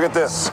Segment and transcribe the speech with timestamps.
[0.00, 0.50] Look at this.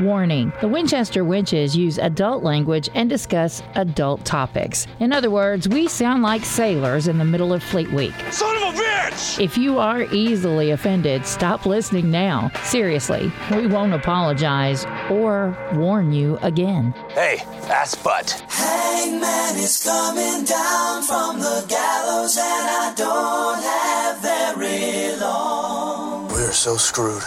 [0.00, 4.86] Warning The Winchester Wenches use adult language and discuss adult topics.
[5.00, 8.12] In other words, we sound like sailors in the middle of Fleet Week.
[8.30, 9.42] Son of a bitch!
[9.42, 12.50] If you are easily offended, stop listening now.
[12.64, 16.92] Seriously, we won't apologize or warn you again.
[17.12, 17.38] Hey,
[17.70, 18.44] ass butt.
[18.50, 26.28] Hangman is coming down from the gallows, and I don't have very long.
[26.28, 27.22] We're so screwed.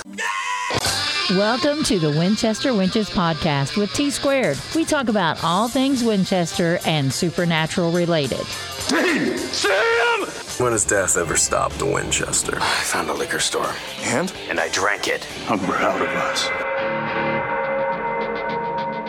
[1.31, 4.59] Welcome to the Winchester Wenches podcast with T Squared.
[4.75, 8.45] We talk about all things Winchester and supernatural related.
[8.87, 9.35] Dean!
[9.35, 10.19] Sam!
[10.59, 12.55] When has death ever stopped the Winchester?
[12.57, 13.71] I found a liquor store.
[14.03, 14.31] And?
[14.49, 15.27] And I drank it.
[15.49, 16.47] I'm proud of us.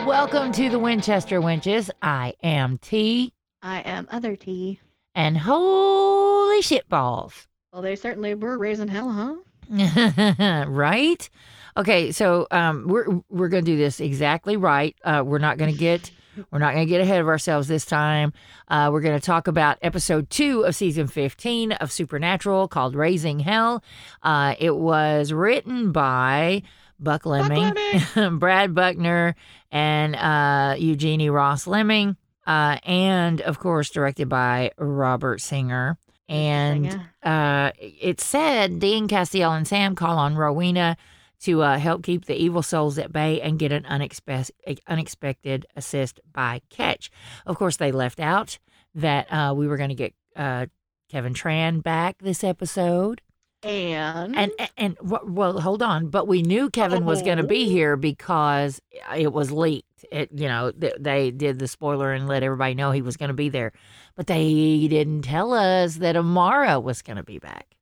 [0.07, 1.91] Welcome to the Winchester Wenches.
[2.01, 4.79] I am T, I am other T.
[5.13, 7.47] and holy shit balls.
[7.71, 9.35] Well, they certainly were raising hell, huh?
[10.67, 11.29] right?
[11.77, 14.95] Okay, so um, we're we're gonna do this exactly right.
[15.03, 16.09] Uh, we're not gonna get
[16.51, 18.33] we're not gonna get ahead of ourselves this time.
[18.67, 23.83] Uh, we're gonna talk about episode two of season fifteen of Supernatural called "Raising Hell."
[24.23, 26.63] Uh, it was written by
[26.99, 27.75] Buck Lemming,
[28.39, 29.35] Brad Buckner,
[29.71, 35.99] and uh, Eugenie Ross Leming, uh, and of course directed by Robert Singer.
[36.27, 40.97] And uh, it said Dean Castiel and Sam call on Rowena
[41.41, 44.51] to uh, help keep the evil souls at bay and get an unexpe-
[44.87, 47.11] unexpected assist by Catch.
[47.45, 48.57] Of course, they left out
[48.95, 50.67] that uh, we were going to get uh,
[51.09, 53.21] Kevin Tran back this episode.
[53.63, 57.65] And, And and, and well, hold on, but we knew Kevin was going to be
[57.65, 58.79] here because
[59.15, 60.05] it was leaked.
[60.11, 63.29] It you know th- they did the spoiler and let everybody know he was going
[63.29, 63.71] to be there,
[64.15, 67.76] but they didn't tell us that Amara was going to be back.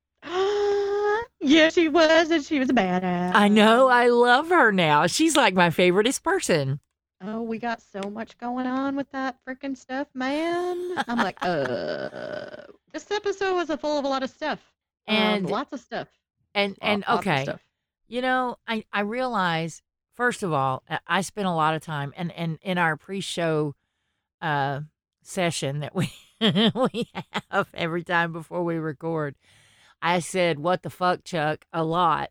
[1.45, 3.33] Yeah, she was, and she was a badass.
[3.35, 5.07] I know, I love her now.
[5.07, 6.79] She's like my favoriteest person.
[7.23, 10.95] Oh, we got so much going on with that freaking stuff, man.
[11.07, 12.49] I'm like, uh,
[12.93, 14.59] this episode was a full of a lot of stuff.
[15.07, 16.07] Um, And lots of stuff.
[16.53, 17.45] and and okay.
[18.07, 19.81] You know, I I realize
[20.15, 23.75] first of all, I- I spent a lot of time and and in our pre-show
[24.41, 24.81] uh
[25.23, 26.11] session that we
[26.41, 27.09] we
[27.51, 29.35] have every time before we record.
[30.13, 32.29] I said, "What the fuck, Chuck?" a lot.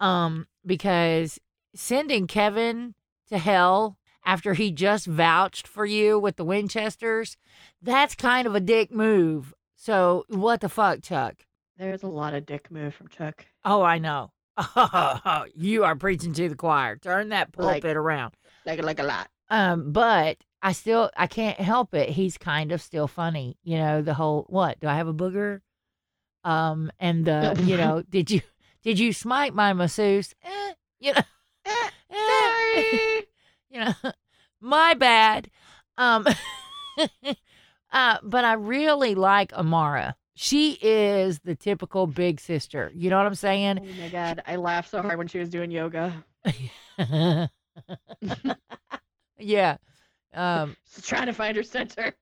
[0.00, 1.38] Um because
[1.74, 2.94] sending Kevin
[3.28, 7.36] to hell after he just vouched for you with the Winchesters,
[7.82, 9.52] that's kind of a dick move.
[9.76, 11.44] So, what the fuck, Chuck?
[11.76, 13.44] There's a lot of dick move from Chuck.
[13.64, 14.30] Oh, I know.
[15.54, 16.96] you are preaching to the choir.
[16.96, 18.34] Turn that pulpit Like- around.
[18.64, 19.28] Like, like a lot.
[19.50, 22.08] Um, but I still I can't help it.
[22.08, 23.58] He's kind of still funny.
[23.62, 24.80] You know, the whole what?
[24.80, 25.60] Do I have a booger?
[26.44, 28.42] Um, and the you know, did you
[28.82, 30.34] did you smite my masseuse?
[30.44, 31.20] Eh, you know,
[31.66, 31.70] Eh,
[32.10, 33.26] eh, sorry.
[33.70, 33.94] you know,
[34.60, 35.50] my bad.
[35.96, 36.26] Um,
[37.92, 40.16] uh, but I really like Amara.
[40.34, 42.90] She is the typical big sister.
[42.94, 43.78] You know what I'm saying?
[43.80, 46.24] Oh my god, I laughed so hard when she was doing yoga.
[49.38, 49.76] yeah.
[50.34, 52.14] Um, She's trying to find her center.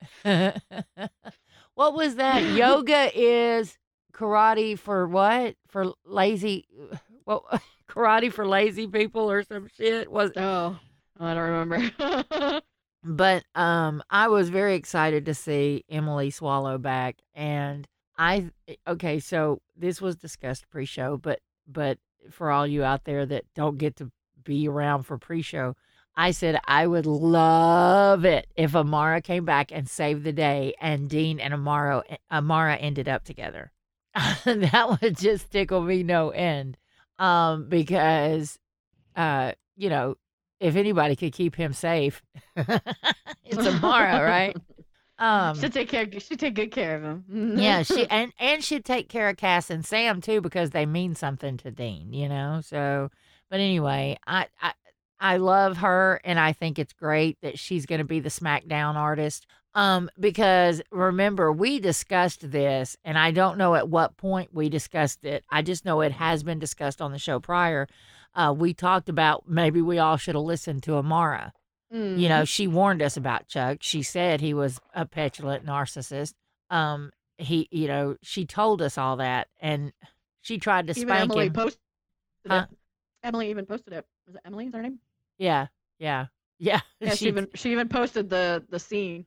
[1.74, 2.42] what was that?
[2.52, 3.78] Yoga is
[4.14, 5.56] karate for what?
[5.68, 6.66] For lazy?
[7.24, 7.46] Well,
[7.88, 10.32] karate for lazy people or some shit was.
[10.36, 10.76] Oh,
[11.20, 12.60] I don't remember.
[13.04, 17.86] But um, I was very excited to see Emily Swallow back, and
[18.16, 18.50] I
[18.86, 19.18] okay.
[19.18, 21.98] So this was discussed pre-show, but but
[22.30, 24.12] for all you out there that don't get to
[24.44, 25.74] be around for pre-show,
[26.14, 31.10] I said I would love it if Amara came back and saved the day, and
[31.10, 33.72] Dean and Amara Amara ended up together.
[34.44, 36.76] that would just tickle me no end,
[37.18, 38.58] um, because,
[39.16, 40.16] uh, you know,
[40.60, 42.22] if anybody could keep him safe,
[42.56, 44.56] it's Amara, right?
[45.18, 46.06] Um, She'll take care.
[46.18, 47.58] She'll take good care of him.
[47.58, 51.14] yeah, she and and she'd take care of Cass and Sam too because they mean
[51.14, 52.60] something to Dean, you know.
[52.64, 53.10] So,
[53.48, 54.72] but anyway, I I
[55.20, 58.96] I love her and I think it's great that she's going to be the SmackDown
[58.96, 59.46] artist.
[59.74, 65.24] Um, because remember we discussed this, and I don't know at what point we discussed
[65.24, 65.44] it.
[65.50, 67.88] I just know it has been discussed on the show prior.
[68.34, 71.52] Uh, we talked about maybe we all should have listened to Amara.
[71.92, 72.18] Mm.
[72.18, 73.78] You know, she warned us about Chuck.
[73.80, 76.34] She said he was a petulant narcissist.
[76.70, 79.92] Um, he, you know, she told us all that, and
[80.42, 81.52] she tried to even spank Emily him.
[81.52, 81.80] posted
[82.46, 82.66] Huh?
[82.70, 82.76] it.
[83.22, 84.04] Emily even posted it.
[84.26, 84.66] Was it Emily?
[84.66, 84.98] Is her name?
[85.38, 85.66] yeah,
[85.98, 86.26] yeah,
[86.58, 86.80] yeah.
[87.00, 89.26] Yeah, she, even she even posted the the scene.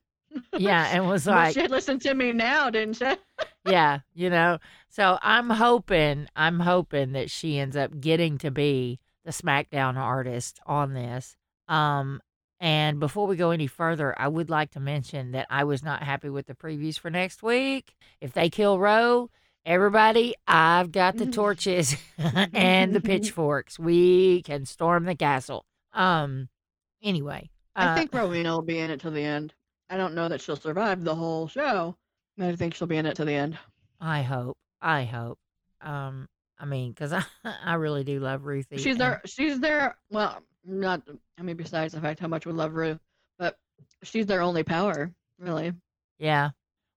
[0.56, 3.14] Yeah, and was Well, like, she listened to me now, didn't she?
[3.66, 4.58] yeah, you know.
[4.88, 10.60] So I'm hoping, I'm hoping that she ends up getting to be the SmackDown artist
[10.66, 11.36] on this.
[11.68, 12.20] Um,
[12.58, 16.02] and before we go any further, I would like to mention that I was not
[16.02, 17.94] happy with the previews for next week.
[18.20, 19.30] If they kill Roe,
[19.66, 23.78] everybody, I've got the torches and the pitchforks.
[23.78, 25.66] We can storm the castle.
[25.92, 26.48] Um,
[27.02, 29.52] anyway, I uh, think Rowena will be in it till the end.
[29.88, 31.96] I don't know that she'll survive the whole show.
[32.40, 33.58] I think she'll be in it to the end.
[34.00, 34.56] I hope.
[34.80, 35.38] I hope.
[35.80, 36.28] Um,
[36.58, 37.24] I mean, because I,
[37.64, 38.78] I really do love Ruthie.
[38.78, 39.22] She's and- there.
[39.24, 39.96] She's there.
[40.10, 41.02] Well, not.
[41.38, 42.98] I mean, besides the fact how much we love Ruth,
[43.38, 43.58] but
[44.02, 45.72] she's their only power, really.
[46.18, 46.50] Yeah.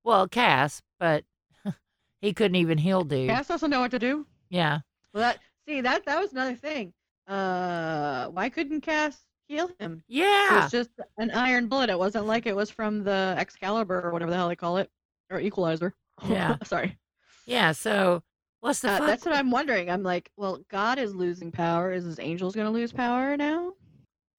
[0.03, 1.24] Well, Cass, but
[2.21, 3.30] he couldn't even heal dude.
[3.30, 4.25] Cass doesn't know what to do.
[4.50, 4.80] Yeah.
[5.13, 6.94] Well, that see that that was another thing.
[7.27, 9.18] Uh, why couldn't Cass
[9.50, 10.04] heal him?
[10.07, 10.63] It Yeah.
[10.63, 11.90] was just an iron bullet.
[11.90, 14.90] It wasn't like it was from the Excalibur or whatever the hell they call it,
[15.30, 15.94] or Equalizer.
[16.28, 16.56] Yeah.
[16.63, 16.98] Sorry.
[17.46, 17.72] Yeah.
[17.74, 18.24] So
[18.62, 19.07] what's the Uh, fuck?
[19.07, 19.90] that's what I'm wondering.
[19.90, 21.92] I'm like, well, God is losing power.
[21.92, 23.74] Is his angels going to lose power now?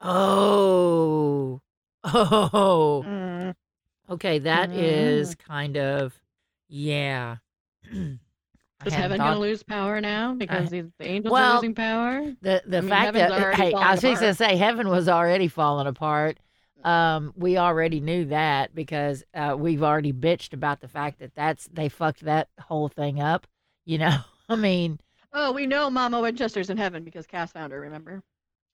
[0.00, 1.60] Oh.
[2.04, 3.04] Oh.
[3.06, 3.54] Mm.
[4.08, 6.14] Okay, that is kind of
[6.68, 7.36] yeah.
[8.82, 11.54] I Is heaven thought- going to lose power now because these, the angels Well, are
[11.56, 12.34] losing power?
[12.40, 15.48] the the I mean, fact that hey, I was fixing to say heaven was already
[15.48, 16.38] falling apart.
[16.82, 21.68] Um, we already knew that because uh, we've already bitched about the fact that that's
[21.72, 23.46] they fucked that whole thing up.
[23.84, 24.16] You know,
[24.48, 24.98] I mean,
[25.32, 27.80] Oh, we know Mama Winchester's in heaven because Cass found her.
[27.80, 28.22] Remember?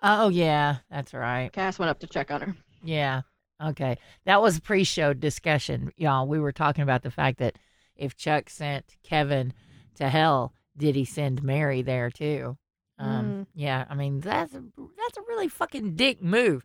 [0.03, 1.51] oh yeah, that's right.
[1.53, 2.57] Cass went up to check on her.
[2.85, 3.23] Yeah.
[3.61, 3.97] Okay.
[4.27, 6.29] That was pre-show discussion, y'all.
[6.29, 7.57] We were talking about the fact that
[7.97, 9.53] if Chuck sent Kevin
[9.97, 12.57] to hell, did he send Mary there too?
[12.99, 16.63] Um, yeah, I mean that's a, that's a really fucking dick move.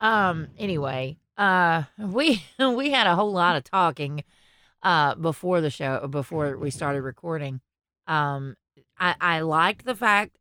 [0.00, 4.24] Um, anyway, uh, we we had a whole lot of talking,
[4.82, 7.60] uh, before the show, before we started recording.
[8.06, 8.56] Um,
[8.98, 10.36] I I liked the fact,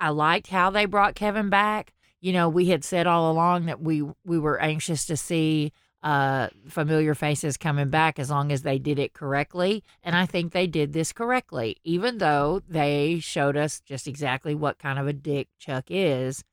[0.00, 1.94] I liked how they brought Kevin back.
[2.20, 5.72] You know, we had said all along that we we were anxious to see
[6.02, 9.82] uh familiar faces coming back as long as they did it correctly.
[10.02, 14.78] And i think they did this correctly even though they showed us just exactly what
[14.78, 16.44] kind of a dick chuck is.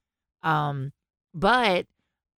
[0.42, 0.94] Um
[1.34, 1.86] but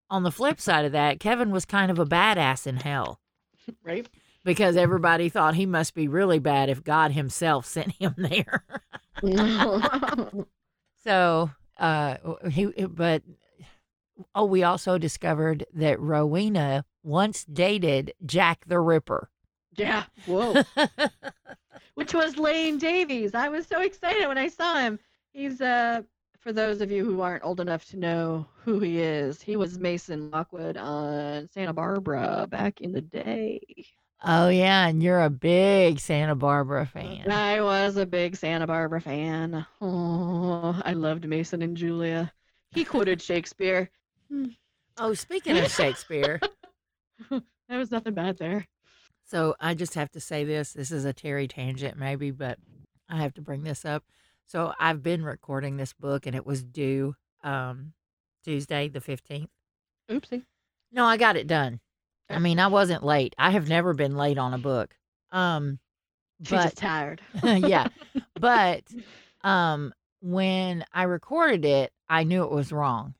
[0.09, 3.19] on the flip side of that kevin was kind of a badass in hell.
[3.83, 4.07] Right?
[4.43, 8.63] because everybody thought he must be really bad if god himself sent him there.
[11.03, 12.15] So uh
[12.49, 13.23] he but
[14.35, 19.29] oh we also discovered that rowena once dated jack the ripper
[19.77, 20.05] yeah.
[20.25, 20.63] Whoa.
[21.93, 23.35] Which was Lane Davies.
[23.35, 24.97] I was so excited when I saw him.
[25.33, 26.01] He's uh
[26.39, 29.77] for those of you who aren't old enough to know who he is, he was
[29.77, 33.59] Mason Lockwood on Santa Barbara back in the day.
[34.23, 38.99] oh yeah and you're a big santa barbara fan I was a big Santa Barbara
[39.01, 39.63] fan.
[39.79, 42.33] Oh, I loved Mason and Julia.
[42.71, 43.91] He quoted Shakespeare.
[44.97, 46.39] oh speaking of shakespeare
[47.69, 48.65] There was nothing bad there.
[49.25, 50.71] So I just have to say this.
[50.71, 52.59] This is a Terri tangent, maybe, but
[53.09, 54.05] I have to bring this up.
[54.45, 57.91] So I've been recording this book, and it was due um,
[58.45, 59.49] Tuesday, the fifteenth.
[60.09, 60.43] Oopsie.
[60.93, 61.81] No, I got it done.
[62.29, 63.35] I mean, I wasn't late.
[63.37, 64.95] I have never been late on a book.
[65.31, 65.79] Um,
[66.41, 67.21] She's but just tired.
[67.43, 67.87] yeah,
[68.39, 68.83] but
[69.43, 73.15] um, when I recorded it, I knew it was wrong.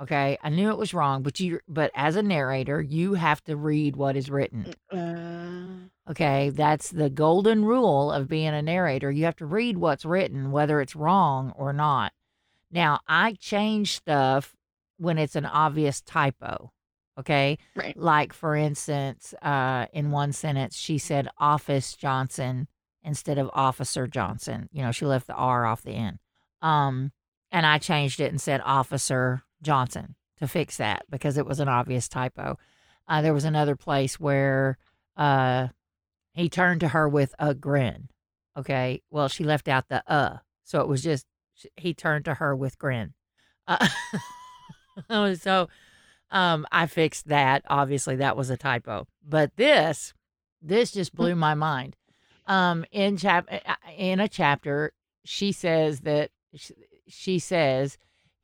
[0.00, 3.56] Okay, I knew it was wrong, but you, but as a narrator, you have to
[3.56, 4.72] read what is written.
[4.90, 9.12] Uh, Okay, that's the golden rule of being a narrator.
[9.12, 12.12] You have to read what's written, whether it's wrong or not.
[12.68, 14.56] Now, I change stuff
[14.96, 16.72] when it's an obvious typo.
[17.16, 17.96] Okay, right.
[17.96, 22.66] like for instance, uh, in one sentence, she said Office Johnson
[23.04, 24.68] instead of Officer Johnson.
[24.72, 26.18] You know, she left the R off the end.
[26.60, 27.12] Um,
[27.52, 31.68] and I changed it and said Officer Johnson to fix that because it was an
[31.68, 32.58] obvious typo.
[33.06, 34.78] Uh, there was another place where
[35.16, 35.68] uh,
[36.32, 38.08] he turned to her with a grin.
[38.56, 41.26] Okay, well, she left out the uh, so it was just
[41.76, 43.14] he turned to her with grin.
[43.66, 43.88] Uh,
[45.36, 45.68] so
[46.30, 47.64] um, I fixed that.
[47.68, 49.06] Obviously, that was a typo.
[49.26, 50.14] But this,
[50.62, 51.96] this just blew my mind.
[52.46, 53.48] Um, in chap
[53.96, 54.92] in a chapter,
[55.24, 56.72] she says that sh-
[57.06, 57.98] she says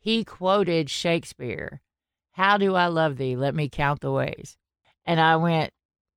[0.06, 1.80] he quoted Shakespeare.
[2.30, 3.34] How do I love thee?
[3.34, 4.56] Let me count the ways.
[5.04, 5.72] And I went,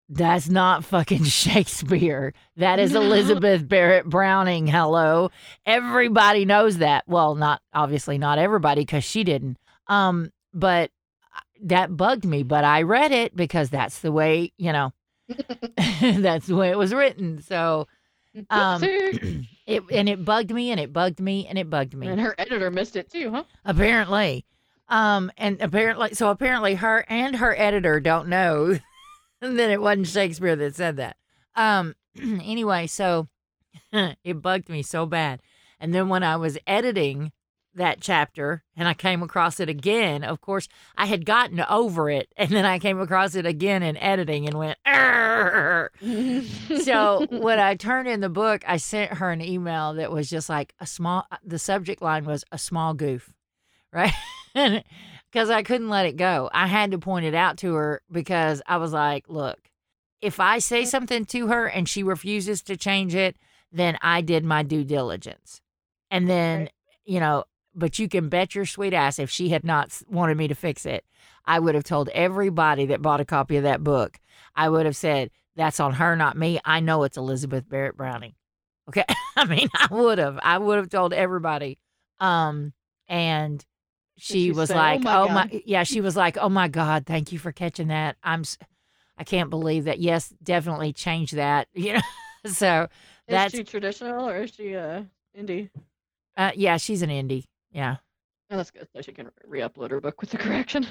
[0.08, 2.36] that's not fucking Shakespeare.
[2.56, 3.02] That is No.
[3.02, 4.68] Elizabeth Barrett Browning.
[4.68, 5.32] Hello.
[5.66, 7.04] Everybody knows that.
[7.08, 9.58] Well, not obviously not everybody because she didn't.
[9.88, 10.92] Um, but
[11.64, 12.44] that bugged me.
[12.44, 14.94] But I read it because that's the way, you know,
[16.00, 17.42] that's the way it was written.
[17.42, 17.88] So
[18.50, 18.84] Um,
[19.68, 22.08] it and it bugged me and it bugged me and it bugged me.
[22.08, 23.44] and her editor missed it too, huh?
[23.66, 24.46] apparently
[24.88, 28.80] um and apparently so apparently her and her editor don't know
[29.42, 31.16] that it wasn't shakespeare that said that
[31.56, 33.28] um anyway so
[33.94, 35.42] it bugged me so bad
[35.80, 37.32] and then when i was editing
[37.76, 42.28] that chapter and i came across it again of course i had gotten over it
[42.38, 44.78] and then i came across it again in editing and went
[46.84, 50.50] so when I turned in the book, I sent her an email that was just
[50.50, 51.26] like a small.
[51.32, 53.32] Uh, the subject line was a small goof,
[53.94, 54.14] right?
[54.54, 56.50] Because I couldn't let it go.
[56.54, 59.60] I had to point it out to her because I was like, "Look,
[60.22, 63.38] if I say something to her and she refuses to change it,
[63.72, 65.62] then I did my due diligence."
[66.12, 66.72] And then, Right.
[67.06, 67.46] you know,
[67.80, 70.86] but you can bet your sweet ass if she had not wanted me to fix
[70.86, 71.06] it,
[71.46, 74.20] I would have told everybody that bought a copy of that book.
[74.56, 76.60] I would have said, that's on her, not me.
[76.64, 78.34] I know it's Elizabeth Barrett Browning.
[78.88, 79.04] Okay.
[79.36, 80.40] I mean, I would have.
[80.42, 81.78] I would have told everybody.
[82.20, 82.74] Um,
[83.08, 83.64] and
[84.18, 86.68] she, she was say, "Oh like, my "Oh my, yeah." She was like, "Oh my
[86.68, 88.18] God, thank you for catching that.
[88.24, 88.44] I'm,
[89.18, 90.00] I can't believe that.
[90.00, 91.68] Yes, definitely change that.
[91.74, 92.02] You know."
[92.46, 92.90] so Is
[93.28, 95.04] that's she traditional or is she uh
[95.38, 95.70] indie?
[96.38, 97.46] uh, yeah, she's an indie.
[97.72, 97.98] Yeah.
[98.52, 98.88] Oh, that's good.
[98.96, 100.88] So she can re-upload her book with the correction.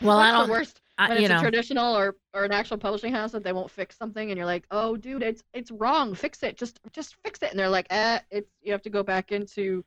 [0.00, 0.46] Well, I don't.
[0.46, 1.38] the worst I, when you it's know.
[1.38, 4.46] a traditional or, or an actual publishing house that they won't fix something and you're
[4.46, 6.14] like, oh dude, it's it's wrong.
[6.14, 6.56] Fix it.
[6.56, 7.50] Just just fix it.
[7.50, 9.84] And they're like, eh, it's you have to go back into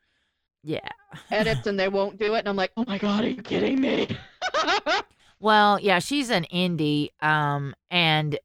[0.63, 0.87] yeah.
[1.31, 2.39] edits and they won't do it.
[2.39, 4.07] And I'm like, oh my god, are you kidding me?
[5.39, 7.09] Well, yeah, she's an indie.
[7.21, 8.39] Um, and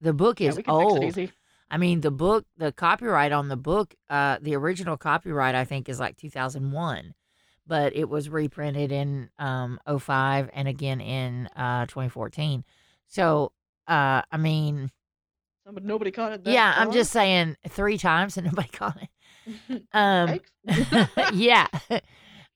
[0.00, 1.30] the book Yeah, is we can fix it old.
[1.70, 5.88] I mean, the book, the copyright on the book, uh, the original copyright, I think,
[5.88, 7.14] is like 2001,
[7.66, 12.64] but it was reprinted in um 05 and again in uh 2014.
[13.08, 13.52] So,
[13.88, 14.90] uh, I mean,
[15.64, 16.44] But nobody caught it.
[16.44, 19.08] That yeah, I'm just saying three times and nobody caught it.
[19.92, 20.40] Um,
[21.32, 21.68] yeah.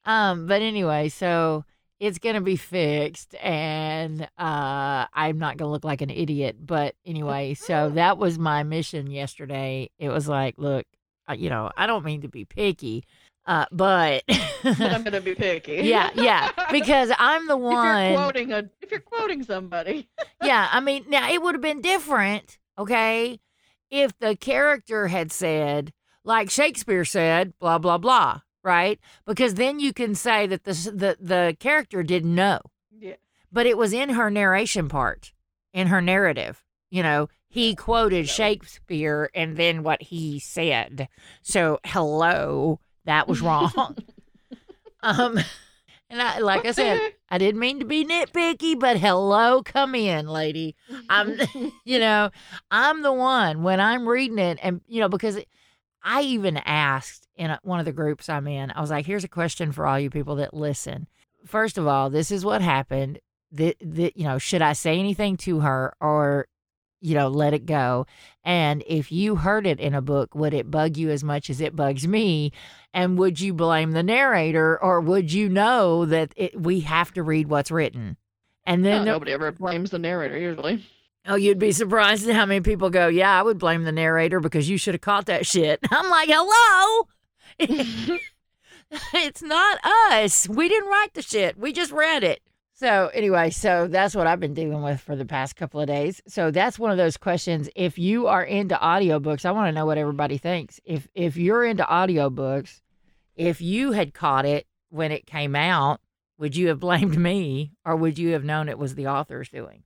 [0.05, 1.64] um, but anyway, so
[2.00, 6.57] it's gonna be fixed, and uh, I'm not gonna look like an idiot.
[6.64, 9.90] But anyway, so that was my mission yesterday.
[9.99, 10.87] It was like, look,
[11.37, 13.04] you know, I don't mean to be picky,
[13.47, 14.23] uh, but
[14.62, 15.80] but I'm gonna be picky.
[15.83, 18.14] yeah, yeah, because I'm the if you're one.
[18.14, 20.09] quoting a if you're quoting somebody.
[20.42, 23.40] yeah, I mean, now it would have been different, okay,
[23.90, 25.92] if the character had said,
[26.25, 28.99] like Shakespeare said, blah blah blah, right?
[29.26, 32.61] Because then you can say that the the the character didn't know,
[32.99, 33.14] Yeah.
[33.52, 35.33] but it was in her narration part,
[35.73, 36.62] in her narrative.
[36.90, 41.09] You know, he quoted Shakespeare and then what he said.
[41.43, 43.73] So hello, that was wrong.
[45.02, 45.38] um,
[46.09, 47.00] and I, like I said,
[47.31, 50.75] I didn't mean to be nitpicky, but hello, come in, lady.
[51.09, 51.38] I'm,
[51.85, 52.31] you know,
[52.71, 55.38] I'm the one when I'm reading it, and you know, because
[56.02, 59.25] I even asked in a, one of the groups I'm in, I was like, "Here's
[59.25, 61.09] a question for all you people that listen.
[61.47, 63.19] First of all, this is what happened.
[63.52, 66.47] That, that you know, should I say anything to her or,
[67.00, 68.07] you know, let it go?
[68.45, 71.61] And if you heard it in a book, would it bug you as much as
[71.61, 72.52] it bugs me?
[72.95, 77.23] And would you blame the narrator, or would you know that it, we have to
[77.23, 78.16] read what's written?"
[78.64, 80.85] And then there- nobody ever blames the narrator usually.
[81.27, 84.41] Oh, you'd be surprised at how many people go, Yeah, I would blame the narrator
[84.41, 85.81] because you should have caught that shit.
[85.91, 87.09] I'm like, Hello?
[89.15, 90.49] it's not us.
[90.49, 91.59] We didn't write the shit.
[91.59, 92.41] We just read it.
[92.73, 96.23] So, anyway, so that's what I've been dealing with for the past couple of days.
[96.27, 97.69] So, that's one of those questions.
[97.77, 100.81] If you are into audiobooks, I want to know what everybody thinks.
[100.87, 102.81] If if you're into audiobooks,
[103.37, 106.00] if you had caught it when it came out,
[106.39, 109.83] would you have blamed me or would you have known it was the author's doing?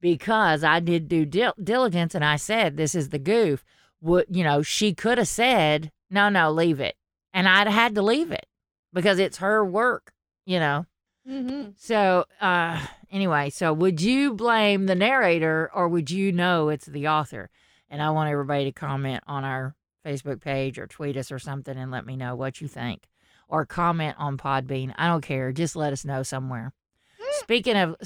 [0.00, 3.64] Because I did due dil- diligence and I said, this is the goof.
[4.00, 6.96] Would, you know, she could have said, no, no, leave it.
[7.32, 8.46] And I'd had to leave it
[8.92, 10.12] because it's her work,
[10.46, 10.86] you know?
[11.28, 11.70] Mm-hmm.
[11.76, 17.08] So, uh, anyway, so would you blame the narrator or would you know it's the
[17.08, 17.50] author?
[17.88, 21.76] And I want everybody to comment on our Facebook page or tweet us or something
[21.76, 23.06] and let me know what you think.
[23.48, 24.94] Or comment on Podbean.
[24.96, 25.52] I don't care.
[25.52, 26.72] Just let us know somewhere.
[27.40, 27.96] Speaking of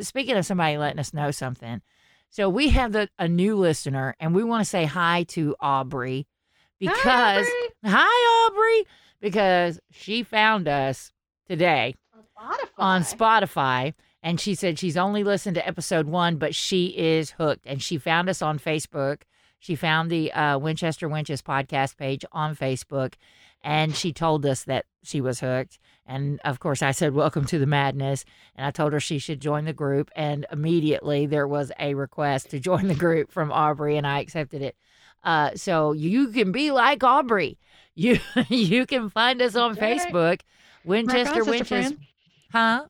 [0.00, 1.80] speaking of somebody letting us know something,
[2.30, 6.26] so we have the, a new listener, and we want to say hi to Aubrey
[6.78, 7.46] because
[7.84, 8.86] hi Aubrey
[9.20, 11.12] because she found us
[11.48, 12.68] today Spotify.
[12.78, 13.94] on Spotify.
[14.22, 17.64] And she said she's only listened to episode one, but she is hooked.
[17.66, 19.22] And she found us on Facebook.
[19.58, 23.14] She found the uh, Winchester Wenches podcast page on Facebook.
[23.62, 25.78] And she told us that she was hooked.
[26.06, 28.24] And of course, I said, Welcome to the madness.
[28.56, 30.10] And I told her she should join the group.
[30.16, 34.62] And immediately there was a request to join the group from Aubrey, and I accepted
[34.62, 34.76] it.
[35.22, 37.58] Uh, so you can be like Aubrey.
[37.96, 39.98] You you can find us on right.
[39.98, 40.40] Facebook,
[40.84, 41.98] Winchester rock on, sister Winches.
[42.52, 42.86] Huh?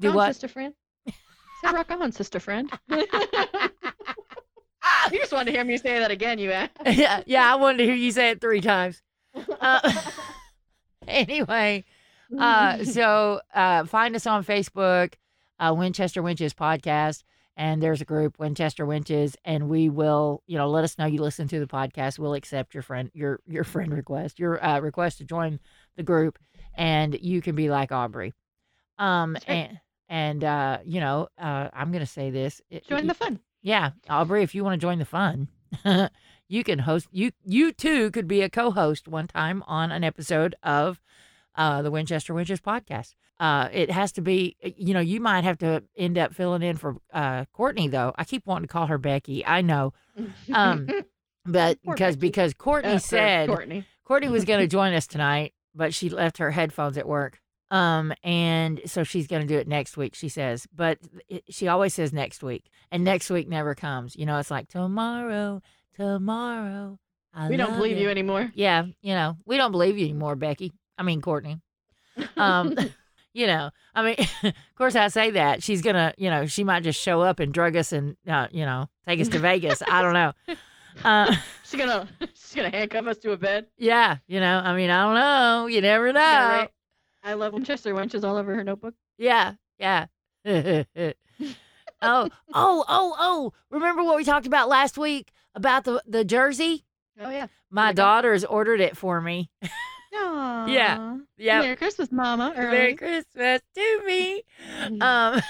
[0.00, 0.26] Do on, what?
[0.28, 0.74] sister friend?
[1.06, 2.72] Say rock on, sister friend.
[2.90, 3.06] you
[5.12, 6.70] just wanted to hear me say that again, you ass.
[6.86, 7.52] yeah, yeah.
[7.52, 9.02] I wanted to hear you say it three times.
[9.60, 9.92] Uh,
[11.06, 11.84] anyway,
[12.38, 15.14] uh, so uh, find us on Facebook,
[15.58, 17.22] uh, Winchester Wenches Podcast,
[17.56, 21.20] and there's a group Winchester Wenches, and we will, you know, let us know you
[21.20, 22.18] listen to the podcast.
[22.18, 25.58] We'll accept your friend your your friend request, your uh, request to join
[25.96, 26.38] the group,
[26.74, 28.34] and you can be like Aubrey.
[28.98, 32.60] Um and and uh, you know, uh, I'm gonna say this.
[32.70, 33.40] it- Join the fun.
[33.62, 35.48] yeah, Aubrey, if you want to join the fun,
[36.48, 37.08] you can host.
[37.12, 41.00] You you too could be a co-host one time on an episode of
[41.54, 43.14] uh, the Winchester Wenches podcast.
[43.40, 46.76] Uh, it has to be, you know, you might have to end up filling in
[46.76, 48.12] for uh, Courtney though.
[48.16, 49.46] I keep wanting to call her Becky.
[49.46, 49.92] I know,
[50.52, 50.88] um,
[51.46, 53.84] but because because Courtney Uh, said Courtney.
[54.04, 57.40] Courtney was going to join us tonight, but she left her headphones at work.
[57.70, 60.66] Um, and so she's going to do it next week, she says.
[60.74, 64.16] But it, she always says next week, and next week never comes.
[64.16, 65.60] You know, it's like tomorrow,
[65.98, 66.98] tomorrow.
[67.34, 68.50] I We don't believe you anymore.
[68.54, 70.72] Yeah, you know, we don't believe you anymore, Becky.
[70.96, 71.60] I mean, Courtney.
[72.36, 72.74] Um,
[73.34, 76.82] you know, I mean, of course, I say that she's gonna, you know, she might
[76.82, 79.82] just show up and drug us and, uh, you know, take us to Vegas.
[79.86, 80.32] I don't know.
[81.04, 81.32] Uh,
[81.64, 83.66] She's gonna she's gonna handcuff us to a bed.
[83.76, 85.66] yeah, you know, I mean, I don't know.
[85.66, 86.18] You never know.
[86.18, 86.70] Yeah, right.
[87.22, 88.94] I love Winchester wenches all over her notebook.
[89.16, 90.06] Yeah, yeah.
[90.46, 91.14] oh,
[92.02, 93.52] oh, oh, oh!
[93.70, 96.84] Remember what we talked about last week about the the jersey?
[97.20, 97.48] Oh yeah.
[97.70, 99.50] My daughter's ordered it for me.
[100.14, 101.20] Aww.
[101.40, 101.60] Yeah.
[101.62, 102.52] Merry Christmas, Mama.
[102.56, 104.42] Merry Christmas to me.
[105.00, 105.40] Um,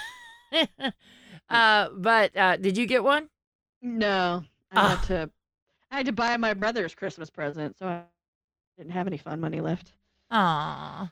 [1.51, 3.29] uh, but uh, did you get one?
[3.83, 4.89] No, I Ah.
[4.97, 5.31] had to.
[5.91, 8.03] I had to buy my brother's Christmas present, so I
[8.77, 9.93] didn't have any fun money left.
[10.31, 11.11] Aw.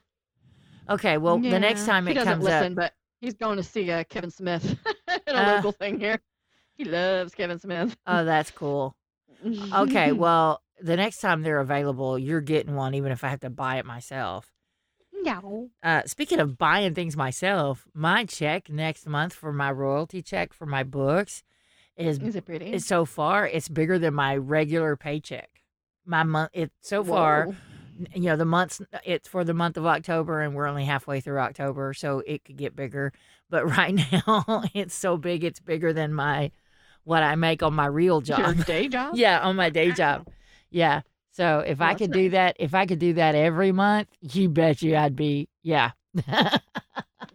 [0.91, 3.57] Okay, well, the next Yeah, time he it doesn't comes listen, up, but he's going
[3.57, 4.77] to see uh, Kevin Smith
[5.09, 5.57] at a Uh.
[5.57, 6.21] local thing here.
[6.77, 7.97] He loves Kevin Smith.
[8.07, 8.95] oh, that's cool.
[9.75, 13.51] Okay, well, the next time they're available, you're getting one, even if I have to
[13.51, 14.53] buy it myself.
[15.13, 15.71] no.
[15.83, 20.67] Uh, speaking of buying things myself, my check next month for my royalty check for
[20.67, 21.43] my books
[21.97, 22.73] is, Is it pretty?
[22.73, 25.49] is so far it's bigger than my regular paycheck.
[26.05, 27.57] My month, it so far,
[28.15, 31.39] you know, the months it's for the month of October, and we're only halfway through
[31.41, 33.13] October, so it could get bigger.
[33.51, 36.53] But right now, it's so big, it's bigger than my
[37.07, 38.65] what I make on my real Your job.
[38.67, 39.15] day job?
[39.17, 40.27] yeah, on my day job.
[40.71, 41.01] Yeah.
[41.33, 42.33] So if Well, I could do nice.
[42.33, 45.93] that, if I could do that every month, you bet you I'd be, yeah.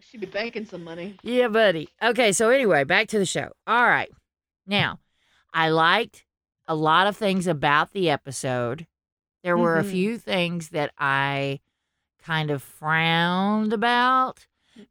[0.00, 1.16] She'd be banking some money.
[1.22, 1.88] yeah, buddy.
[2.02, 3.50] Okay, so anyway, back to the show.
[3.66, 4.10] All right.
[4.66, 4.98] Now,
[5.54, 6.24] I liked
[6.68, 8.86] a lot of things about the episode.
[9.42, 9.90] There were a Mhm.
[9.90, 11.60] few things that I
[12.22, 14.46] kind of frowned about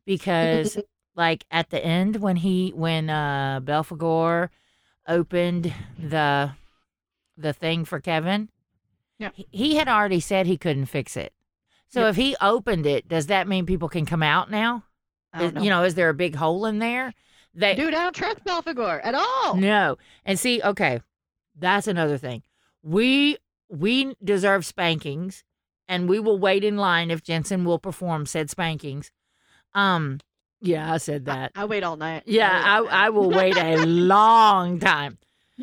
[0.06, 0.78] because
[1.16, 4.50] like at the end when he when uh Belphegor
[5.12, 6.52] opened the
[7.38, 8.50] the thing for Kevin,
[9.18, 9.30] Yeah.
[9.36, 11.34] he, had already said he couldn't fix it.
[11.90, 14.84] So if he opened it, does that mean people can come out now?
[15.34, 15.62] I don't Is- know.
[15.64, 17.14] You know, is there a big hole in there?
[17.54, 19.56] They Dude, I don't trust Belphegor at all.
[19.56, 19.98] no.
[20.26, 21.02] And see, okay,
[21.58, 22.44] that's another thing.
[22.84, 23.38] We
[23.70, 25.44] we deserve spankings,
[25.88, 29.12] and we will wait in line if Jensen will perform said spankings.
[29.74, 30.20] Um,
[30.62, 31.52] yeah, I said that.
[31.56, 32.24] I, I wait all night.
[32.26, 35.18] Yeah, all I I will wait a long time,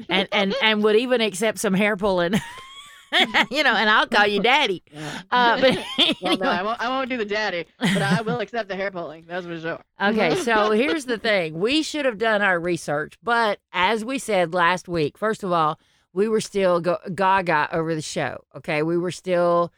[0.09, 2.35] and and and would even accept some hair pulling.
[3.51, 4.83] you know, and I'll call you daddy.
[4.93, 5.23] Yeah.
[5.31, 5.79] Uh, but
[6.21, 6.47] well, no.
[6.51, 9.25] I won't, I won't do the daddy, but I will accept the hair pulling.
[9.27, 9.81] That's for sure.
[10.01, 11.59] Okay, so here's the thing.
[11.59, 15.79] We should have done our research, but as we said last week, first of all,
[16.13, 18.45] we were still go- gaga over the show.
[18.57, 19.73] Okay, we were still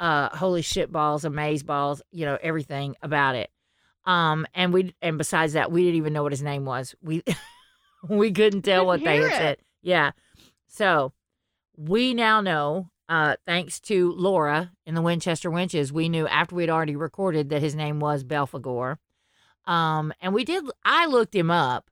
[0.00, 3.50] uh holy shit balls, amaze balls, you know, everything about it.
[4.06, 6.94] Um and we and besides that, we didn't even know what his name was.
[7.02, 7.22] We
[8.08, 9.30] we couldn't tell what they had it.
[9.32, 9.58] said.
[9.82, 10.10] Yeah.
[10.66, 11.12] So,
[11.76, 16.70] we now know uh thanks to Laura in the Winchester Wenches, we knew after we'd
[16.70, 18.98] already recorded that his name was Belphegor.
[19.66, 20.64] Um, and we did.
[20.84, 21.90] I looked him up,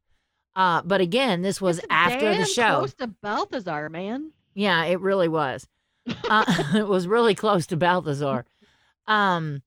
[0.55, 2.81] uh, but again, this was It's after the show.
[2.81, 4.33] Close to Balthazar, man.
[4.55, 5.67] Yeah, it really was.
[6.29, 6.45] Uh,
[6.75, 8.45] it was really close to Balthazar.
[9.09, 9.63] Um,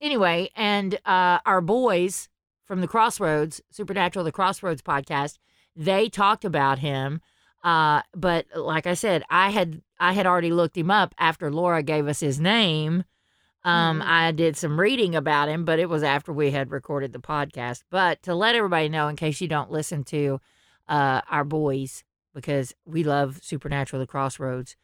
[0.00, 2.28] anyway, and uh, our boys
[2.64, 5.38] from the Crossroads, Supernatural, the Crossroads podcast,
[5.74, 7.20] they talked about him.
[7.64, 11.82] Uh, but like I said, I had I had already looked him up after Laura
[11.82, 13.04] gave us his name.
[13.64, 14.04] Um, Mhm.
[14.06, 17.82] I did some reading about him, but it was after we had recorded the podcast.
[17.90, 20.40] But to let everybody know, in case you don't listen to
[20.88, 24.76] uh, our boys because we love Supernatural: The Crossroads.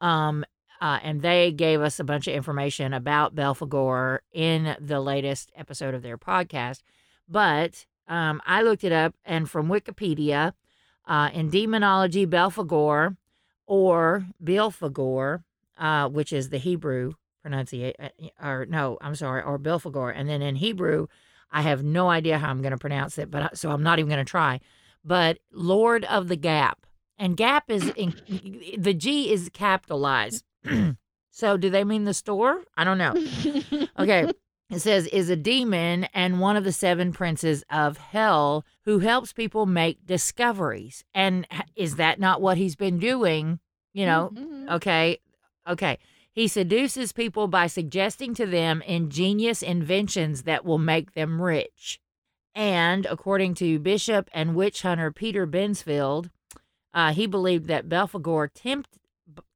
[0.00, 0.44] Um,
[0.82, 5.94] uh, and they gave us a bunch of information about Belphegor in the latest episode
[5.94, 6.82] of their podcast.
[7.28, 10.54] But um, I looked it up, and from Wikipedia,
[11.06, 13.16] uh, in demonology, Belphegor
[13.64, 15.44] or Bilphegor,
[15.78, 18.10] uh, which is the Hebrew pronunciation,
[18.42, 20.12] or no, I'm sorry, or Bilphegor.
[20.12, 21.06] And then in Hebrew,
[21.52, 24.08] I have no idea how I'm going to pronounce it, but so I'm not even
[24.08, 24.58] going to try.
[25.04, 28.16] But Lord of the Gap, and Gap is in,
[28.76, 30.42] the G is capitalized.
[31.30, 32.62] so do they mean the store?
[32.76, 33.14] I don't know.
[33.98, 34.30] Okay.
[34.70, 39.32] It says, is a demon and one of the seven princes of hell who helps
[39.34, 41.04] people make discoveries.
[41.14, 41.46] And
[41.76, 43.60] is that not what he's been doing?
[43.92, 44.70] You know, Mhm.
[44.72, 45.18] okay.
[45.68, 45.98] Okay.
[46.32, 52.00] He seduces people by suggesting to them ingenious inventions that will make them rich.
[52.54, 56.30] And according to Bishop and witch hunter Peter Binsfeld,
[56.94, 58.96] uh, he believed that Belphegor tempt,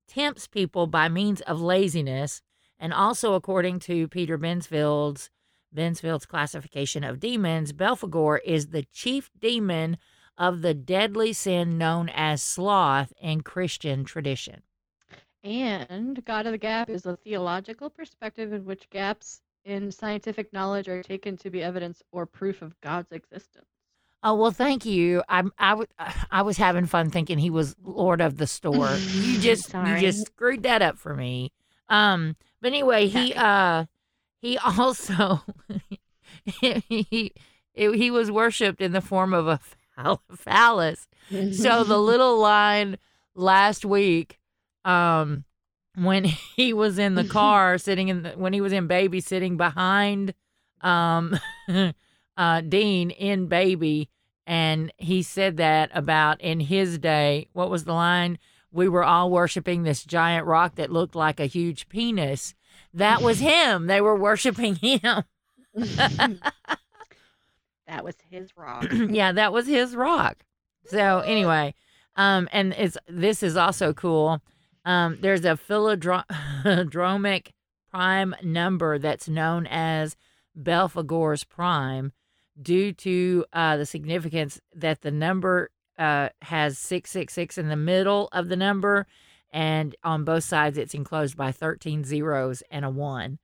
[0.07, 2.43] tempts people by means of laziness
[2.79, 5.31] and also, according to Peter Binsfeld's
[5.75, 9.99] Binsfeld's classification of demons, Belphegor is the chief demon
[10.39, 14.63] of the deadly sin known as sloth in Christian tradition.
[15.43, 20.89] And God of the Gap is a theological perspective in which gaps in scientific knowledge
[20.89, 23.67] are taken to be evidence or proof of God's existence.
[24.29, 25.23] Oh well, thank you.
[25.29, 25.87] I'm I w-
[26.33, 28.91] I was having fun thinking he was Lord of the Store.
[29.13, 31.53] You just you just screwed that up for me.
[31.89, 33.85] Um, but anyway, he uh
[34.43, 35.43] he also
[36.45, 37.33] he
[37.75, 39.61] he was worshipped in the form of a
[39.95, 41.07] phall- phallus.
[41.53, 42.99] So the little line
[43.37, 44.41] last week,
[44.85, 45.45] um,
[45.95, 49.57] when he was in the car sitting in the, when he was in baby sitting
[49.57, 50.35] behind,
[50.81, 51.39] um,
[52.37, 54.09] uh, Dean in baby,
[54.47, 57.49] and he said that about in his day.
[57.53, 58.39] What was the line?
[58.71, 62.55] We were all worshiping this giant rock that looked like a huge penis.
[62.95, 63.87] That was him.
[63.87, 65.25] They were worshiping him.
[65.75, 66.53] that
[68.03, 68.87] was his rock.
[68.93, 70.45] yeah, that was his rock.
[70.87, 71.75] So anyway,
[72.15, 74.41] um, and it's this is also cool.
[74.85, 77.49] Um, there's a philodromic
[77.91, 80.17] prime number that's known as
[80.57, 82.13] Belphegor's prime,
[82.61, 87.77] due to uh, the significance that the number uh, has six six six in the
[87.77, 89.07] middle of the number,
[89.53, 93.39] and on both sides it's enclosed by thirteen zeros and a one.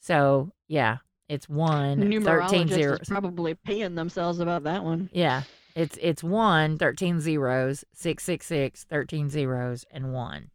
[0.00, 0.98] So yeah,
[1.28, 3.08] it's one 13 zeros.
[3.08, 5.08] probably paying themselves about that one.
[5.12, 5.42] Yeah.
[5.74, 10.50] It's it's one, 13 zeros, 666, 13 zeros, and one.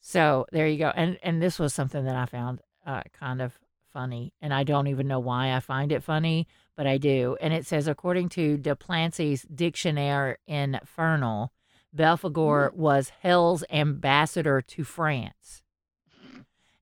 [0.00, 0.92] So there you go.
[0.94, 3.58] And and this was something that I found uh, kind of
[3.92, 4.32] funny.
[4.40, 7.36] And I don't even know why I find it funny, but I do.
[7.40, 11.52] And it says, according to de Plancy's Dictionnaire Infernal,
[11.96, 12.74] Belphegor mm.
[12.74, 15.62] was hell's ambassador to France.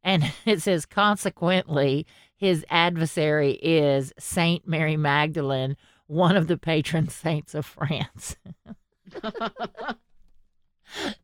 [0.02, 7.54] And it says, consequently, his adversary is Saint Mary Magdalene, one of the patron saints
[7.54, 8.36] of France.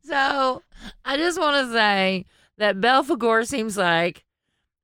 [0.03, 0.63] so
[1.03, 2.25] I just want to say
[2.57, 4.24] that Belphegor seems like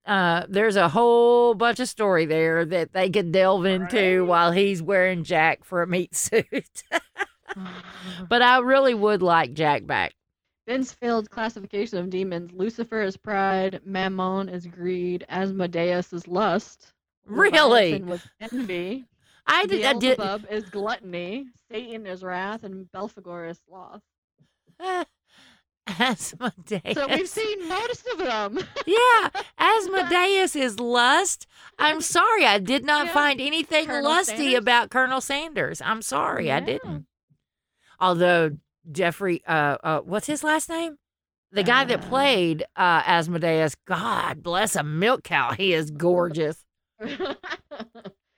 [0.06, 4.82] uh, there's a whole bunch of story there that they could delve into while he's
[4.82, 6.84] wearing Jack for a meat suit.
[8.28, 10.14] but I really would like Jack back.
[10.68, 16.94] Binsfeld's classification of demons Lucifer is pride, Mammon is greed, Asmodeus is lust,
[17.26, 17.94] Really?
[17.94, 19.06] Leviathan was envy,
[19.48, 19.84] I did.
[19.86, 20.18] I did.
[20.18, 24.02] Beelzebub is gluttony, Satan is wrath, and Belphegor is sloth.
[25.88, 26.94] Asmodeus.
[26.94, 28.60] So we've seen most of them.
[28.86, 31.48] yeah, Asmodeus is lust.
[31.80, 33.14] I'm sorry, I did not Yeah.
[33.14, 34.54] find anything Colonel lusty Sanders?
[34.60, 35.82] about Colonel Sanders.
[35.82, 37.06] I'm sorry, I didn't.
[38.00, 38.58] Although
[38.92, 40.98] Jeffrey, uh, uh, what's his last name?
[41.52, 42.08] The guy that Uh.
[42.08, 43.76] played uh, Asmodeus.
[43.86, 45.52] God bless a milk cow.
[45.52, 46.64] He is gorgeous.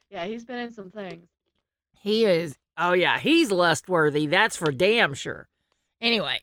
[0.10, 1.28] yeah, he's been in some things.
[2.00, 2.56] He is.
[2.78, 4.26] Oh yeah, he's lust worthy.
[4.26, 5.48] That's for damn sure.
[6.02, 6.40] Anyway,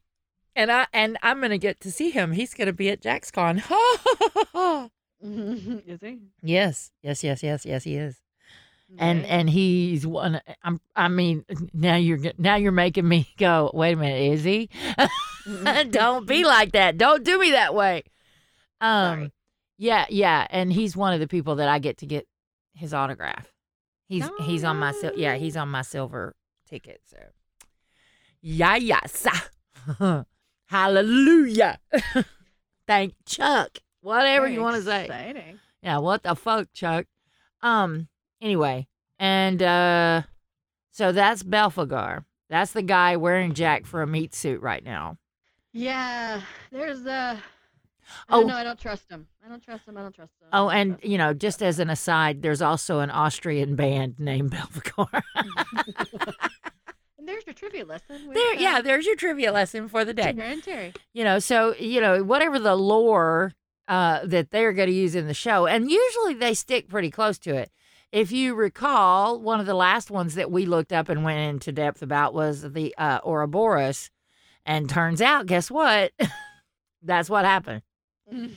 [0.56, 2.32] and I and I'm gonna get to see him.
[2.32, 3.62] He's gonna be at JaxCon.
[5.22, 6.18] is he?
[6.42, 7.84] yes, yes, yes, yes, yes.
[7.84, 8.16] He is.
[8.98, 13.92] and and he's one i'm i mean now you're now you're making me go wait
[13.92, 14.68] a minute is he
[15.90, 18.02] don't be like that don't do me that way
[18.80, 19.32] um Sorry.
[19.78, 22.26] yeah yeah and he's one of the people that i get to get
[22.74, 23.52] his autograph
[24.08, 26.34] he's Oh, he's on my sil- yeah he's on my silver
[26.68, 27.18] ticket so
[28.42, 29.24] yeah yes
[30.70, 31.78] hallelujah
[32.86, 37.06] thank chuck whatever Very you want to say yeah, what the fuck, Chuck?
[37.62, 38.08] Um,
[38.42, 38.86] anyway,
[39.18, 40.22] and uh
[40.90, 42.24] so that's Belphegor.
[42.50, 45.16] That's the guy wearing Jack for a meat suit right now.
[45.72, 47.36] Yeah, there's uh.
[48.28, 48.40] I Oh.
[48.42, 48.50] don't.
[48.50, 49.26] I don't trust him.
[49.42, 49.96] I don't trust him.
[49.96, 50.48] I don't trust him.
[50.52, 55.22] Oh, and you know, just as an aside, there's also an Austrian band named Belphegor.
[57.30, 58.32] There's your trivia lesson.
[58.34, 60.34] there, yeah, there's your trivia lesson for the day.
[60.36, 60.96] And Terri.
[61.12, 63.52] You know, so you know, whatever the lore
[63.86, 67.38] uh, that they're going to use in the show, and usually they stick pretty close
[67.40, 67.70] to it.
[68.10, 71.70] If you recall, one of the last ones that we looked up and went into
[71.70, 74.10] depth about was the uh, Ouroboros,
[74.66, 76.10] and turns out, guess what?
[77.02, 77.82] That's what happened.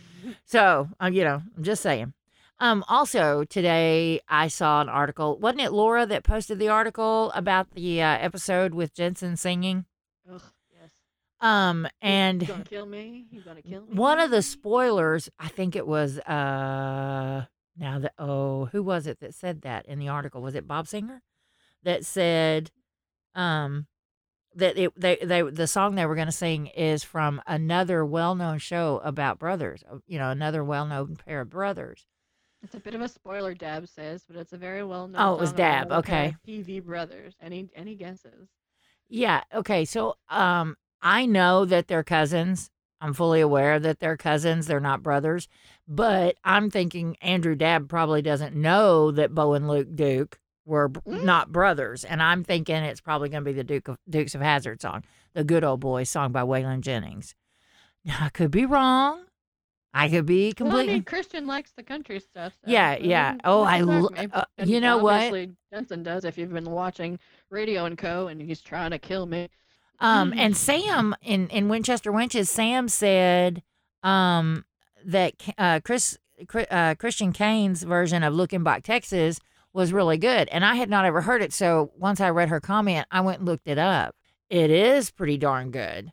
[0.45, 2.13] So, uh, you know, I'm just saying.
[2.59, 5.37] Um, also, today I saw an article.
[5.39, 9.85] Wasn't it Laura that posted the article about the uh, episode with Jensen singing?
[10.31, 10.91] Ugh, yes.
[11.41, 13.25] Um, and you gonna kill me?
[13.31, 13.95] You gonna kill me?
[13.95, 19.19] one of the spoilers, I think it was uh now that oh, who was it
[19.19, 20.41] that said that in the article?
[20.41, 21.21] Was it Bob Singer
[21.83, 22.71] that said
[23.35, 23.87] um
[24.55, 28.59] that it they they the song they were going to sing is from another well-known
[28.59, 32.05] show about brothers, uh, you know, another well-known pair of brothers.
[32.63, 35.21] It's a bit of a spoiler, Dabb says, but it's a very well known.
[35.21, 36.35] Oh, it was Dabb, okay.
[36.47, 37.35] PV Brothers.
[37.41, 38.47] Any any guesses?
[39.09, 39.43] Yeah.
[39.53, 39.85] Okay.
[39.85, 42.69] So, um, I know that they're cousins.
[43.01, 44.65] I'm fully aware that they're cousins.
[44.67, 45.49] They're not brothers.
[45.89, 51.01] But I'm thinking Andrew Dabb probably doesn't know that Bo and Luke Duke were b-
[51.05, 51.25] Mm.
[51.25, 54.39] not brothers, and I'm thinking it's probably going to be the Duke of Dukes of
[54.41, 57.35] Hazzard song, the Good Old Boy song by Waylon Jennings.
[58.05, 59.25] Now, I could be wrong.
[59.95, 60.93] I could be Well, I completely.
[60.95, 62.53] mean, Christian likes the country stuff.
[62.65, 63.37] So Yeah, yeah.
[63.43, 65.31] Oh, I lo- uh, you know what?
[65.71, 67.19] Jensen does if you've been watching
[67.51, 68.27] Radio and Co.
[68.27, 69.49] and he's trying to kill me.
[69.99, 70.37] Um, Mhm.
[70.37, 73.61] and Sam in in Winchester Wenches, Sam said
[74.01, 74.65] um
[75.05, 76.17] that uh Chris
[76.71, 79.39] uh, Christian Kane's version of Luckenbach Texas
[79.71, 81.53] was really good, and I had not ever heard it.
[81.53, 84.15] So once I read her comment, I went and looked it up.
[84.49, 86.11] It is pretty darn good.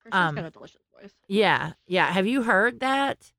[0.00, 1.12] Christian's Um, got a delicious voice.
[1.28, 2.06] Yeah, yeah.
[2.06, 3.32] Have you heard that?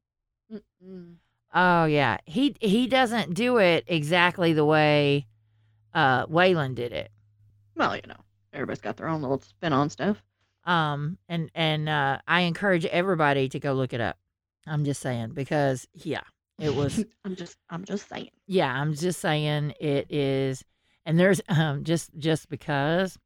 [0.52, 1.16] Mm-mm.
[1.54, 5.26] Oh yeah, he he doesn't do it exactly the way
[5.94, 7.12] uh Waylon did it.
[7.76, 8.20] Well, you know,
[8.54, 10.22] everybody's got their own little spin on stuff.
[10.66, 14.18] Um, and and uh, I encourage everybody to go look it up.
[14.68, 16.22] I'm just saying because yeah,
[16.60, 18.30] it was I'm just, I'm just saying.
[18.46, 18.72] yeah.
[18.72, 20.64] I'm just saying it is,
[21.06, 23.18] and there's um just just because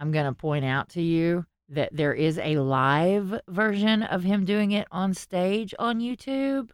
[0.00, 4.72] I'm gonna point out to you that there is a live version of him doing
[4.72, 6.70] it on stage on YouTube,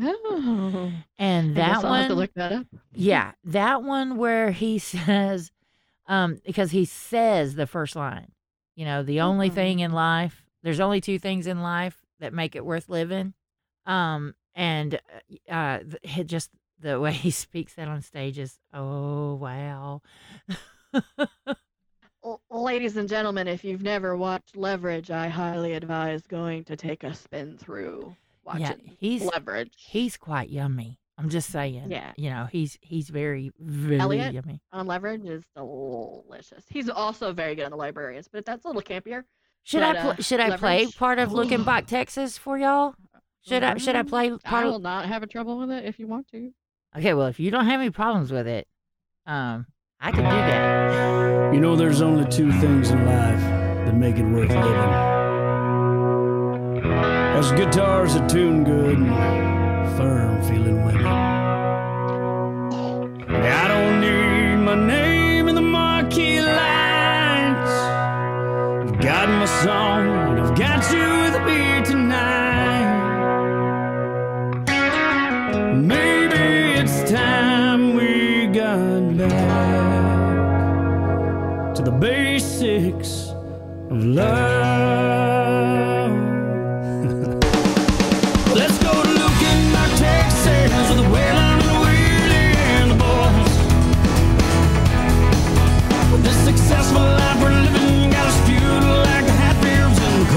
[0.00, 2.66] Oh, and that I'll have to one look that up.
[2.94, 5.50] Yeah, that one where he says,
[6.06, 8.32] um, because he says the first line,
[8.76, 9.54] you know, the only Mhm.
[9.54, 13.34] thing in life, there's only two things in life that make it worth living.
[13.86, 15.00] Um, and
[15.48, 20.02] uh, uh, it just the way he speaks that on stage is, oh wow.
[22.50, 27.14] Ladies and gentlemen, if you've never watched Leverage, I highly advise going to take a
[27.14, 28.14] spin through
[28.44, 29.72] watching yeah, he's Leverage.
[29.76, 30.98] he's quite yummy.
[31.16, 31.90] I'm just saying.
[31.90, 32.12] Yeah.
[32.16, 34.32] you know, he's he's very very Eliot?
[34.34, 34.60] yummy.
[34.72, 36.64] on Leverage is delicious.
[36.68, 39.24] He's also very good on the librarians, but that's a little campier.
[39.64, 41.64] Should But, I pl- uh, should I play part of Looking.
[41.64, 42.94] Back Texas for y'all?
[43.42, 45.70] Should I should I Mm, play I part will of not have a trouble with
[45.70, 46.52] it if you want to.
[46.96, 48.66] Okay, well, if you don't have any problems with it,
[49.26, 49.66] um,
[50.00, 51.52] I can do that.
[51.52, 53.40] You know, there's only two things in life
[53.84, 54.92] that make it worth living.
[57.34, 61.04] That's guitars that tune good and firm feeling women.
[63.28, 67.72] I don't need my name in the marquee lights.
[68.92, 71.07] I've got my song, and I've got you
[82.60, 83.28] basics
[83.90, 86.10] of love.
[88.52, 93.54] Let's go Luckenbach Texas with Waylon and Willie and the boys.
[96.12, 98.38] With this successful life we're living, got us
[99.06, 99.32] like the
[100.02, 100.28] and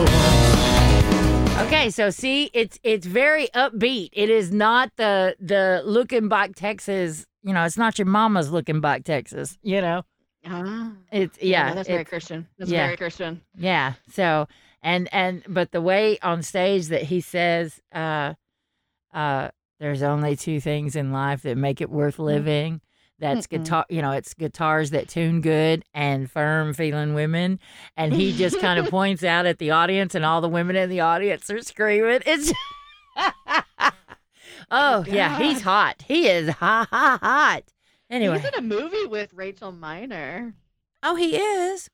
[1.57, 1.65] the.
[1.65, 4.09] Okay, so see, it's it's very upbeat.
[4.13, 7.25] It is not the the Luckenbach Texas.
[7.41, 9.57] You know, it's not your mama's Luckenbach Texas.
[9.63, 10.03] You know,
[10.45, 12.47] Ah, it's yeah, no, that's very Christian.
[12.57, 12.85] That's yeah.
[12.85, 13.41] very Christian.
[13.55, 13.93] yeah.
[14.11, 14.47] So
[14.81, 18.33] and and but the way on stage that he says, uh,
[19.13, 19.49] uh,
[19.79, 22.81] there's only two things in life that make it worth living.
[23.19, 23.63] That's Mm-mm.
[23.63, 27.59] guitar, you know, it's guitars that tune good and firm feeling women.
[27.95, 30.89] And he just kind of points out at the audience, and all the women in
[30.89, 32.21] the audience are screaming.
[32.25, 32.51] It's
[34.71, 36.03] oh yeah, he's hot.
[36.07, 37.63] He is hot, hot, hot.
[38.11, 40.53] Anyway, He's in a movie with Rachel Miner.
[41.01, 41.89] oh he is.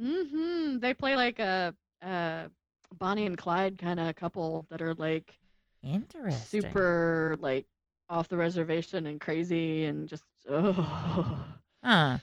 [0.00, 0.78] Mm-hmm.
[0.78, 2.50] They play like a, a
[2.98, 5.38] Bonnie and Clyde kind of couple that are like
[5.82, 6.62] Interesting.
[6.62, 7.66] super like
[8.08, 11.44] off the reservation and crazy and just oh.
[11.84, 12.18] Huh.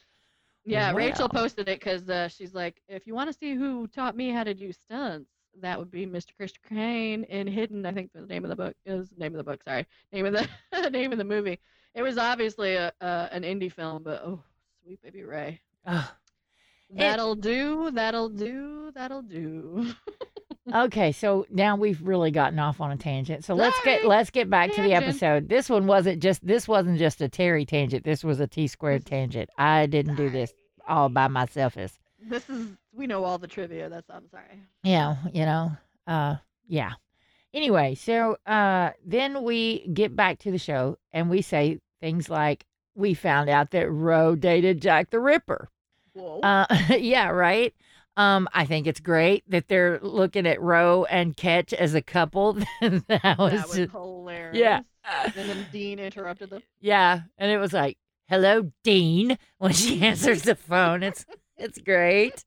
[0.65, 4.17] Yeah, Rachel posted it because uh, she's like, if you want to see who taught
[4.17, 5.29] me how to do stunts,
[5.61, 6.35] that would be Mr.
[6.35, 7.85] Christopher Crane in Hidden.
[7.85, 9.61] I think the name of the book is name of the book.
[9.63, 11.59] Sorry, name of the name of the movie.
[11.95, 14.43] It was obviously a, a an indie film, but oh,
[14.83, 16.03] sweet baby Ray, Ugh.
[16.91, 19.93] that'll do, that'll do, that'll do.
[20.75, 23.45] okay, so now we've really gotten off on a tangent.
[23.45, 25.47] So let's get let's get back to the episode.
[25.47, 28.03] This one wasn't just this wasn't just a Terri tangent.
[28.03, 29.49] This was a T squared tangent.
[29.57, 30.53] I didn't do this
[30.87, 31.77] all by myself.
[31.77, 33.87] As this is we know all the trivia.
[33.87, 34.59] That's I'm sorry.
[34.83, 35.71] yeah, you know,
[36.07, 36.35] uh,
[36.67, 36.91] yeah.
[37.53, 42.65] Anyway, so uh, then we get back to the show and we say things like,
[42.95, 45.69] "We found out that Roe dated Jack the Ripper."
[46.13, 46.39] Whoa.
[46.41, 46.65] Uh,
[46.97, 47.73] yeah, right.
[48.17, 52.53] Um, I think it's great that they're looking at Roe and Ketch as a couple.
[52.81, 54.57] that was, that was just- hilarious.
[54.57, 54.81] yeah.
[55.25, 56.63] And then Dean interrupted them.
[56.81, 61.03] yeah, and it was like, "Hello, Dean," when she answers the phone.
[61.03, 61.25] It's
[61.57, 62.43] it's great.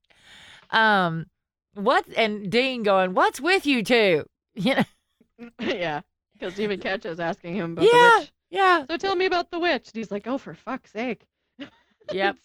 [0.70, 1.26] Um,
[1.74, 4.24] what and Dean going, "What's with you two?
[4.54, 6.00] You know, yeah,
[6.32, 8.24] because even Ketch is asking him about Yeah.
[8.50, 9.88] Yeah, So tell me about the witch.
[9.88, 11.26] And he's like, oh, for fuck's sake.
[12.10, 12.36] Yep.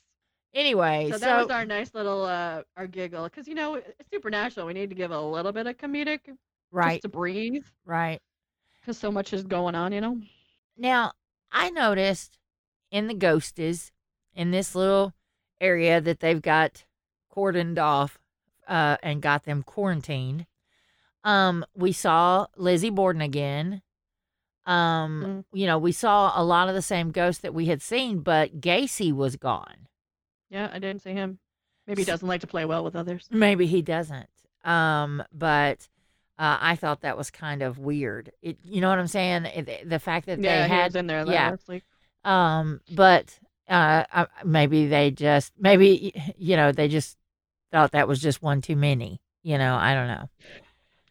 [0.53, 4.09] Anyway, So so, that was our nice little uh our giggle because you know it's
[4.11, 4.67] supernatural.
[4.67, 6.19] We need to give a little bit of comedic
[6.69, 8.21] right, just to breathe right.
[8.81, 9.93] because so much is going on.
[9.93, 10.21] You know.
[10.77, 11.13] Now,
[11.49, 12.37] I noticed
[12.91, 13.91] in the ghosties
[14.35, 15.13] in this little
[15.61, 16.83] area that they've got
[17.33, 18.19] cordoned off
[18.67, 20.45] uh, and got them quarantined.
[21.23, 23.81] Um, we saw Lizzie Borden again.
[24.65, 28.19] Um, you know, we saw a lot of the same ghosts that we had seen,
[28.19, 29.87] but Gacy was gone.
[30.49, 31.39] Yeah, I didn't see him.
[31.87, 33.27] Maybe he doesn't like to play well with others.
[33.29, 34.29] Maybe he doesn't.
[34.63, 35.87] Um, but
[36.39, 38.31] uh, I thought that was kind of weird.
[38.41, 39.45] It, you know what I'm saying?
[39.45, 41.51] It, the fact that yeah, they he had in there yeah.
[41.51, 41.83] last week.
[42.23, 47.17] Um, but uh, uh, maybe they just maybe you know they just
[47.71, 49.21] thought that was just one too many.
[49.43, 50.29] You know, I don't know.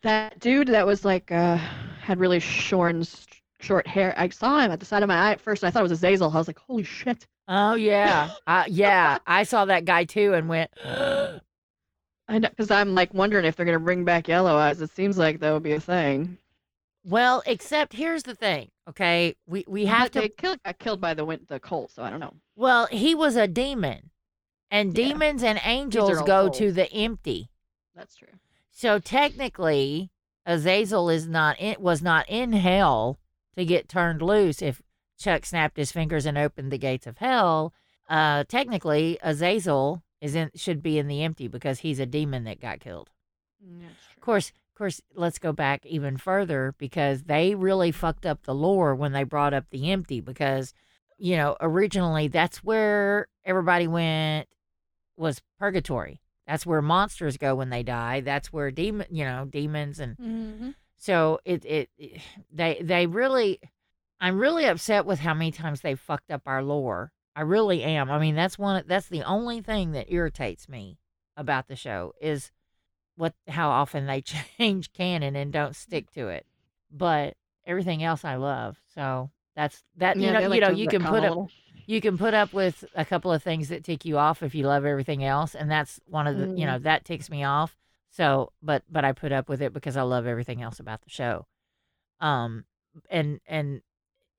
[0.02, 1.58] That dude that was like uh
[2.00, 3.26] had really short and s-
[3.62, 4.14] short hair.
[4.16, 5.62] I saw him at the side of my eye at first.
[5.62, 6.30] And I thought it was Azazel.
[6.32, 7.26] I was like, holy shit.
[7.48, 9.18] Oh yeah, uh, yeah.
[9.26, 10.70] I saw that guy too and went.
[12.28, 14.80] I know because I'm like wondering if they're gonna bring back Yellow Eyes.
[14.80, 16.38] It seems like that would be a thing.
[17.04, 18.70] well, except here's the thing.
[18.88, 20.28] Okay, we we have But to.
[20.28, 22.34] Killed, got killed by the the Colt, so I don't know.
[22.56, 24.10] Well, he was a demon,
[24.70, 25.08] and Yeah.
[25.08, 27.50] demons and angels go to the empty.
[27.94, 28.28] That's true.
[28.70, 30.10] So technically,
[30.46, 33.18] Azazel is not in, was not in hell
[33.56, 34.62] to get turned loose.
[34.62, 34.82] If
[35.18, 37.72] Chuck snapped his fingers and opened the gates of hell,
[38.08, 42.60] uh, technically Azazel is in should be in the empty because he's a demon that
[42.60, 43.10] got killed.
[43.64, 43.82] Mm,
[44.16, 48.54] Of course, of course, let's go back even further because they really fucked up the
[48.54, 50.72] lore when they brought up the empty because
[51.18, 54.48] you know originally that's where everybody went
[55.16, 56.20] was purgatory.
[56.46, 58.20] That's where monsters go when they die.
[58.20, 60.70] That's where demon, you know, demons and Mm-hmm.
[61.02, 62.20] So it, it it
[62.52, 63.58] they they really
[64.20, 67.10] I'm really upset with how many times they fucked up our lore.
[67.34, 68.08] I really am.
[68.08, 70.98] I mean, that's one that's the only thing that irritates me
[71.36, 72.52] about the show is
[73.16, 74.20] what how often they
[74.58, 76.46] change canon and don't stick to it.
[76.92, 77.34] But
[77.66, 78.78] everything else I love.
[78.94, 81.50] So that's that you know you know you can put up
[81.86, 84.68] you can put up with a couple of things that tick you off if you
[84.68, 86.66] love everything else and that's one of the you Mhm.
[86.66, 87.76] know that ticks me off
[88.12, 91.10] so but but i put up with it because i love everything else about the
[91.10, 91.46] show
[92.20, 92.64] um
[93.10, 93.82] and and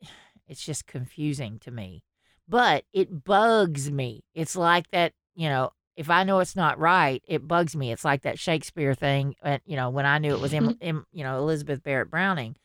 [0.47, 2.03] it's just confusing to me
[2.47, 7.21] but it bugs me it's like that you know if i know it's not right
[7.27, 10.41] it bugs me it's like that shakespeare thing uh, you know when i knew it
[10.41, 12.55] was em, em, you know elizabeth barrett browning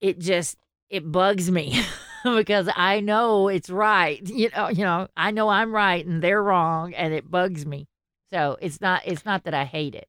[0.00, 0.56] it just
[0.90, 1.80] it bugs me
[2.24, 4.26] because I know it's right.
[4.26, 7.88] You know, you know, I know I'm right and they're wrong and it bugs me.
[8.30, 10.08] So it's not it's not that I hate it.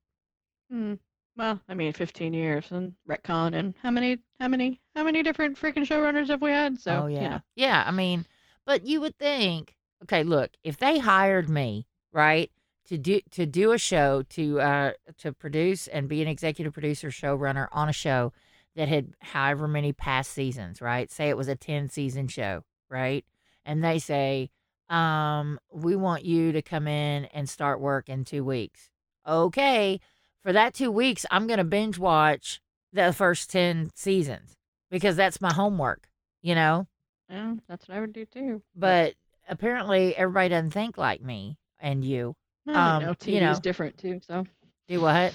[0.71, 0.95] Hmm.
[1.35, 5.57] Well, I mean, 15 years and retcon, and how many, how many, how many different
[5.57, 6.79] freaking showrunners have we had?
[6.79, 7.21] So, oh yeah.
[7.21, 7.39] you know.
[7.55, 8.25] Yeah, I mean,
[8.65, 12.51] but you would think, okay, look, if they hired me, right,
[12.89, 17.09] to do to do a show to uh to produce and be an executive producer
[17.09, 18.33] showrunner on a show
[18.75, 21.11] that had however many past seasons, right?
[21.11, 23.25] Say it was a 10 season show, right?
[23.65, 24.51] And they say,
[24.89, 28.89] um, we want you to come in and start work in 2 weeks.
[29.27, 29.99] Okay,
[30.43, 32.61] for that 2 weeks, I'm going to binge watch
[32.93, 34.53] the first 10 seasons
[34.89, 36.07] because that's my homework,
[36.41, 36.87] you know?
[37.29, 38.61] Yeah, that's what I would do too.
[38.75, 39.13] But
[39.47, 42.35] apparently everybody doesn't think like me and you.
[42.65, 43.51] Well, Um, know, TV you know.
[43.51, 44.19] is different too.
[44.27, 44.45] So
[44.87, 45.33] Do what?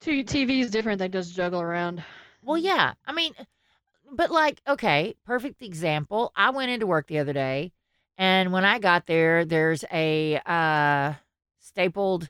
[0.00, 0.98] TV is different.
[0.98, 2.02] They just juggle around.
[2.42, 2.94] Well, yeah.
[3.06, 3.32] I mean,
[4.10, 6.32] but like, okay, perfect example.
[6.34, 7.70] I went into work the other day,
[8.18, 11.14] and when I got there, there's a uh,
[11.60, 12.28] stapled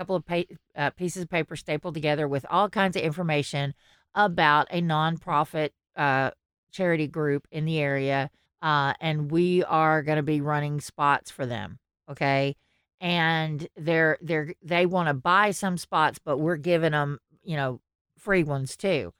[0.00, 3.74] couple of pa- uh, pieces of paper stapled together with all kinds of information
[4.14, 6.30] about a nonprofit uh,
[6.72, 8.30] charity group in the area,
[8.62, 11.78] uh, and we are going to be running spots for them.
[12.10, 12.56] Okay.
[13.00, 17.80] And they're they're they want to buy some spots, but we're giving them you know
[18.16, 19.12] free ones too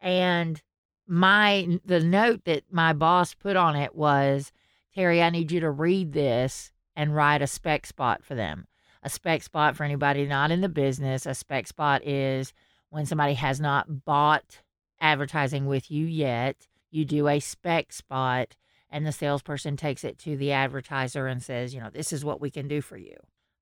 [0.00, 0.62] and
[1.06, 4.52] my the note that my boss put on it was
[4.96, 8.66] terri i need you to read this and write a spec spot for them
[9.02, 11.26] a spec spot for anybody not in the business.
[11.26, 12.52] A spec spot is
[12.90, 14.60] when somebody has not bought
[15.00, 18.56] advertising with you yet you do a spec spot
[18.90, 22.40] and the salesperson takes it to the advertiser and says you know this is what
[22.40, 23.16] we can do for you.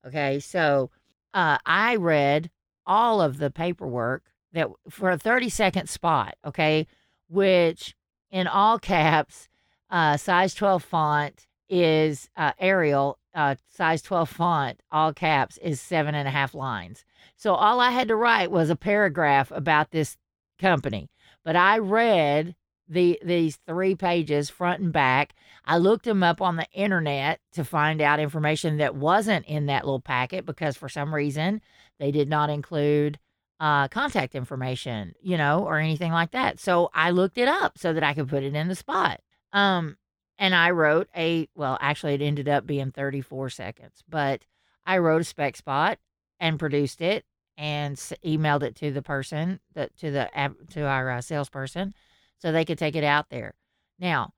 [0.06, 0.90] Okay so
[1.34, 2.50] uh, i read
[2.86, 4.22] all of the paperwork
[4.52, 6.86] that for a 30 second spot, okay,
[7.28, 7.94] which
[8.30, 9.48] in all caps,
[9.90, 16.14] uh, size 12 font is uh, Arial, uh, size 12 font, all caps is seven
[16.14, 17.04] and a half lines.
[17.36, 20.16] So all I had to write was a paragraph about this
[20.58, 21.10] company.
[21.44, 22.56] But I read
[22.88, 25.34] the these three pages front and back.
[25.64, 29.84] I looked them up on the internet to find out information that wasn't in that
[29.84, 31.60] little packet because for some reason
[31.98, 33.18] they did not include
[33.58, 36.60] uh, contact information, you know, or anything like that.
[36.60, 39.20] So I looked it up so that I could put it in the spot.
[39.52, 39.96] Um,
[40.38, 44.44] and I wrote a well, actually, it ended up being 34 seconds, but
[44.84, 45.98] I wrote a spec spot
[46.38, 47.24] and produced it
[47.56, 51.94] and emailed it to the person that to the to our uh, salesperson
[52.38, 53.54] so they could take it out there.
[53.98, 54.32] Now,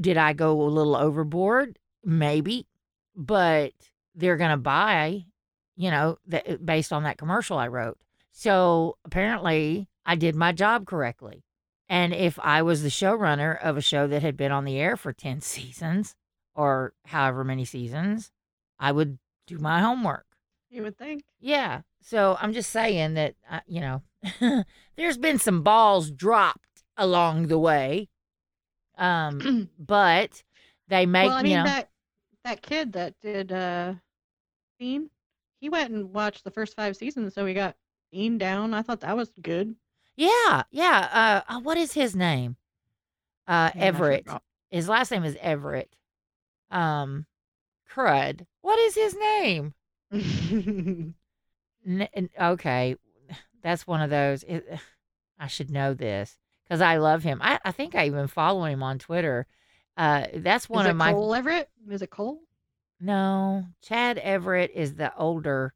[0.00, 1.78] did I go a little overboard?
[2.04, 2.66] Maybe,
[3.14, 3.72] but
[4.14, 5.26] they're gonna buy,
[5.76, 6.18] you know,
[6.64, 7.98] based on that commercial I wrote.
[8.32, 11.44] So apparently, I did my job correctly.
[11.90, 14.96] And if I was the showrunner of a show that had been on the air
[14.96, 16.14] for 10 seasons
[16.54, 18.30] or however many seasons,
[18.78, 20.24] I would do my homework.
[20.70, 21.24] You would think.
[21.40, 21.80] Yeah.
[22.00, 24.02] So I'm just saying that, uh, you know,
[24.96, 28.08] there's been some balls dropped along the way.
[28.96, 30.44] Um, but
[30.86, 31.90] they make, well, I mean you know, that
[32.44, 33.94] that kid that did uh
[34.78, 35.10] Dean,
[35.60, 37.76] he went and watched the first five seasons, so he got
[38.12, 38.74] Dean down.
[38.74, 39.74] I thought that was good.
[40.20, 41.42] Yeah, yeah.
[41.48, 42.56] Uh, uh, what is his name?
[43.48, 44.26] Uh, I Everett.
[44.70, 45.96] His last name is Everett.
[46.70, 47.26] Um,
[47.90, 48.46] crud.
[48.60, 49.74] What is his name?
[51.86, 52.96] N- okay,
[53.62, 54.42] that's one of those.
[54.44, 54.66] It,
[55.38, 56.36] I should know this
[56.68, 57.40] because I love him.
[57.42, 59.46] I, I think I even follow him on Twitter.
[59.96, 61.70] Uh, that's one Is of it my Cole Everett?
[61.90, 62.40] Is it Cole?
[63.00, 63.64] no.
[63.82, 65.72] Chad Everett is the older,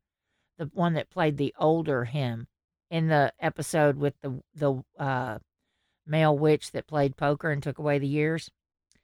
[0.58, 2.46] the one that played the older him
[2.90, 5.38] in the episode with the the uh,
[6.06, 8.50] male witch that played poker and took away the years.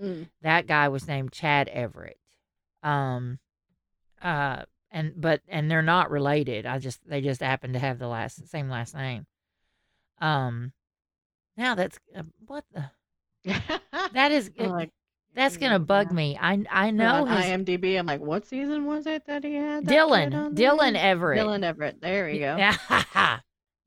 [0.00, 0.28] Mm.
[0.42, 2.18] That guy was named Chad Everett.
[2.82, 3.38] Um,
[4.22, 6.66] uh, and but and they're not related.
[6.66, 9.26] I just they just happen to have the last same last name.
[10.20, 10.72] Um,
[11.56, 12.90] now that's uh, what the
[14.12, 14.90] that is like,
[15.34, 16.14] that's gonna bug yeah.
[16.14, 16.38] me.
[16.40, 17.98] I I know his IMDb.
[17.98, 19.86] I'm like, what season was it that he had?
[19.86, 20.54] that Dylan?
[20.54, 21.38] Dylan Everett.
[21.38, 22.00] Dylan Everett.
[22.00, 22.70] There you go.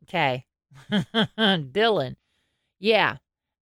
[0.04, 0.46] Okay.
[0.92, 2.16] Dylan.
[2.80, 3.18] Yeah.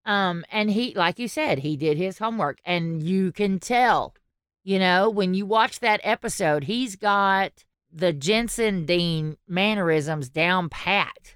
[0.05, 4.15] Um, and he, like you said, he did his homework, and you can tell,
[4.63, 11.35] you know, when you watch that episode, he's got the Jensen Dean mannerisms down pat.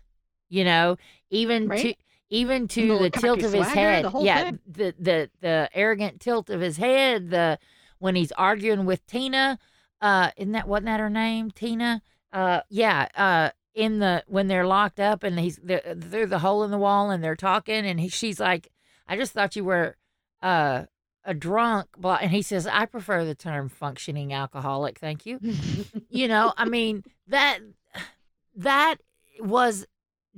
[0.49, 0.97] You know,
[1.29, 1.93] even to
[2.29, 4.05] even to little the tilt of his head.
[4.05, 4.59] the yeah, thing.
[4.67, 7.29] the the the arrogant tilt of his head.
[7.29, 7.59] The
[7.99, 9.59] when he's arguing with Tina.
[10.01, 12.01] Uh, isn't that wasn't that her name, Tina?
[12.31, 13.07] Uh, yeah.
[13.15, 16.78] Uh, in the when they're locked up and he's they're, through the hole in the
[16.78, 18.69] wall and they're talking and he, she's like,
[19.07, 19.97] "I just thought you were
[20.41, 20.84] uh
[21.26, 25.39] a drunk," blah, and he says, "I prefer the term functioning alcoholic, thank you."
[26.09, 27.59] you know, I mean that
[28.55, 28.97] that
[29.39, 29.86] was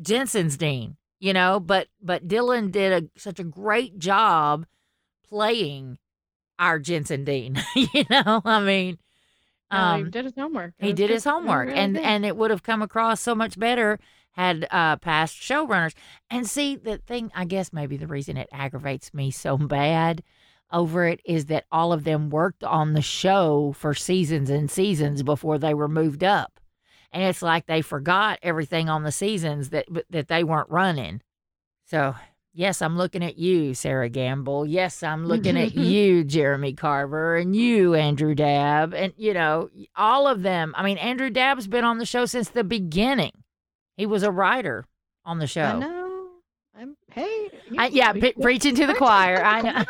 [0.02, 4.66] Jensen's Dean, you know, but but Dylan did a such a great job
[5.28, 5.98] playing
[6.60, 7.62] our Jensen Dean.
[7.76, 8.98] you know, I mean,
[9.72, 10.74] No, um, he did his homework.
[10.80, 12.04] That he did his homework, really and good.
[12.04, 14.00] and it would have come across so much better
[14.32, 15.94] had uh, past showrunners.
[16.30, 20.24] And see, the thing, I guess maybe the reason it aggravates me so bad
[20.72, 25.24] over it is that all of them worked on the show for seasons and seasons
[25.24, 26.60] before they were moved up,
[27.12, 31.22] and it's like they forgot everything on the seasons that that they weren't running.
[31.86, 32.16] So
[32.58, 34.66] Yes, I'm looking at you, Sera Gamble.
[34.66, 40.26] Yes, I'm looking at you, Jeremy Carver, and you, Andrew Dabb, and you know all
[40.26, 40.74] of them.
[40.78, 43.34] I mean, Andrew Dabb's been on the show since the beginning.
[43.98, 44.86] He was a writer
[45.26, 45.64] on the show.
[45.64, 46.28] I know.
[46.78, 47.50] I'm hey.
[47.78, 49.44] I, yeah, pre- preaching to the choir.
[49.44, 49.84] I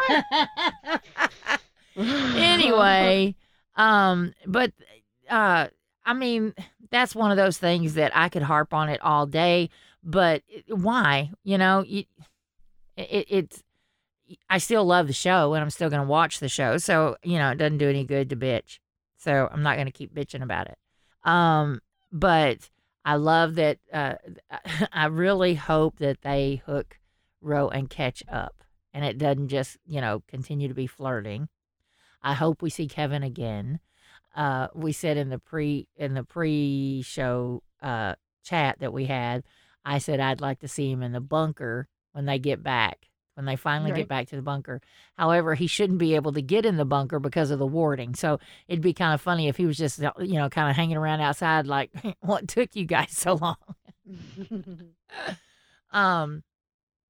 [1.96, 2.34] know.
[2.36, 3.36] anyway,
[3.76, 4.72] um, but
[5.30, 5.68] uh,
[6.04, 6.56] I mean,
[6.90, 9.70] that's one of those things that I could harp on it all day.
[10.04, 11.30] But why?
[11.44, 12.06] You know, you,
[12.98, 13.64] it, it's.
[14.50, 16.78] I still love the show, and I'm still going to watch the show.
[16.78, 18.80] So you know, it doesn't do any good to bitch.
[19.18, 20.78] So I'm not going to keep bitching about it.
[21.30, 21.82] Um,
[22.12, 22.70] but
[23.04, 23.80] I love that.
[23.92, 24.16] Uh,
[24.94, 27.00] I really hope that they hook
[27.42, 31.50] Row and Ketch up, and it doesn't just you know continue to be flirting.
[32.24, 33.80] I hope we see Kevin again.
[34.36, 39.44] Uh, we said in the pre in the pre show uh, chat that we had,
[39.86, 43.46] I said I'd like to see him in the bunker when they get back, when
[43.46, 44.80] they finally get back to the bunker.
[45.18, 48.16] However, he shouldn't be able to get in the bunker because of the warding.
[48.16, 48.40] So
[48.70, 51.20] it'd be kind of funny if he was just, you know, kind of hanging around
[51.20, 51.92] outside, like,
[52.22, 53.58] what took you guys so long?
[55.92, 56.44] Um,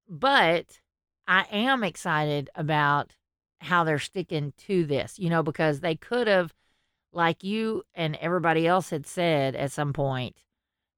[0.07, 0.79] but
[1.27, 3.15] I am excited about
[3.59, 6.53] how they're sticking to this, you know, because they could have,
[7.11, 10.35] like you and everybody else had said at some point,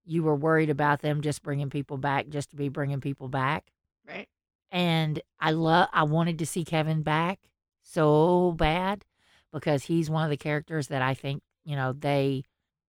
[0.03, 3.72] you were worried about them just bringing people back just to be bringing people back.
[4.08, 4.28] Right.
[4.72, 7.39] And I love, I wanted to see Kevin back
[7.84, 9.05] so bad
[9.53, 12.43] because he's one of the characters that I think, you know, they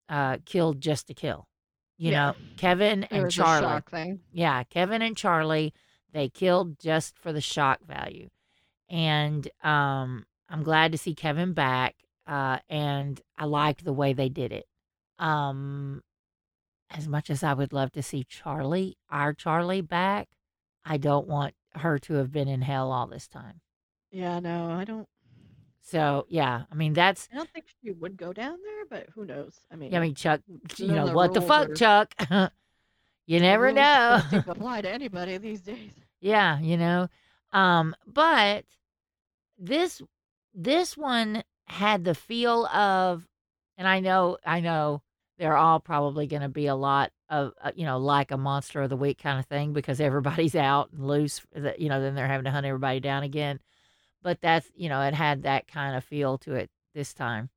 [0.08, 1.46] uh, killed just to kill.
[1.96, 2.26] You Yeah.
[2.28, 3.66] know, Kevin and Charlie.
[3.66, 4.20] a shock thing.
[4.32, 5.72] Yeah, Kevin and Charlie,
[6.12, 8.28] they killed just for the shock value.
[8.88, 11.96] And um I'm glad to see Kevin back.
[12.26, 14.66] Uh and I liked the way they did it.
[15.18, 16.02] Um
[16.90, 20.28] as much as I would love to see Charlie, our Charlie back,
[20.84, 23.60] I don't want her to have been in hell all this time.
[24.10, 25.08] Yeah, no, I don't.
[25.82, 29.24] So yeah, I mean that's I don't think she would go down there, but who
[29.24, 29.58] knows?
[29.72, 30.40] I mean, I mean Chuck,
[30.76, 32.14] you know what the fuck, are- Chuck?
[33.26, 34.20] you never know.
[34.20, 35.92] don't seem to apply to anybody these days.
[36.20, 37.08] Yeah, you know.
[37.52, 38.64] Um, but
[39.58, 40.02] this
[40.54, 43.26] this one had the feel of
[43.78, 45.02] and I know I know
[45.38, 48.80] they're all probably going to be a lot of uh, you know like a monster
[48.82, 52.14] of the week kind of thing because everybody's out and loose that you know then
[52.14, 53.60] they're having to hunt everybody down again.
[54.22, 57.50] But that's you know it had that kind of feel to it this time.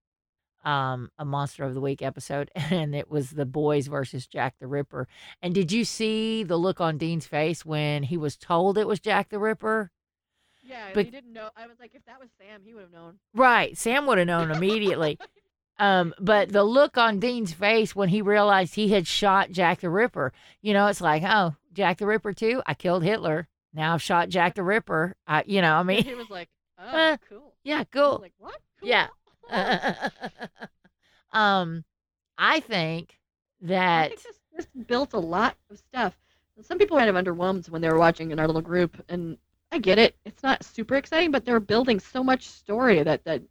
[0.64, 4.68] Um, a monster of the week episode, and it was the boys versus Jack the
[4.68, 5.08] Ripper.
[5.42, 9.00] And did you see the look on Dean's face when he was told it was
[9.00, 9.90] Jack the Ripper?
[10.64, 11.50] Yeah, But- he didn't know.
[11.58, 13.18] I was like, if that was Sam, he would have known.
[13.34, 13.76] Right.
[13.76, 15.18] Sam would have known immediately.
[15.82, 19.90] um, but the look on Dean's face when he realized he had shot Jack the
[19.90, 22.62] Ripper, you know, it's like, oh, Jack the Ripper too?
[22.66, 23.48] I killed Hitler.
[23.74, 25.16] Now I've shot Jack the Ripper.
[25.26, 27.54] I, you know, I mean, he was like, oh, Uh, cool.
[27.64, 28.20] yeah, I cool.
[28.22, 28.60] like, what?
[28.80, 28.90] Cool.
[28.90, 29.08] Yeah.
[31.32, 31.84] um,
[32.38, 33.18] I think
[33.64, 36.18] I that think this, this built a lot of stuff.
[36.62, 39.38] Some people kind of underwhelmed when they were watching in our little group, and
[39.72, 40.16] I get it.
[40.26, 43.42] It's not super exciting, but they're building so much story that that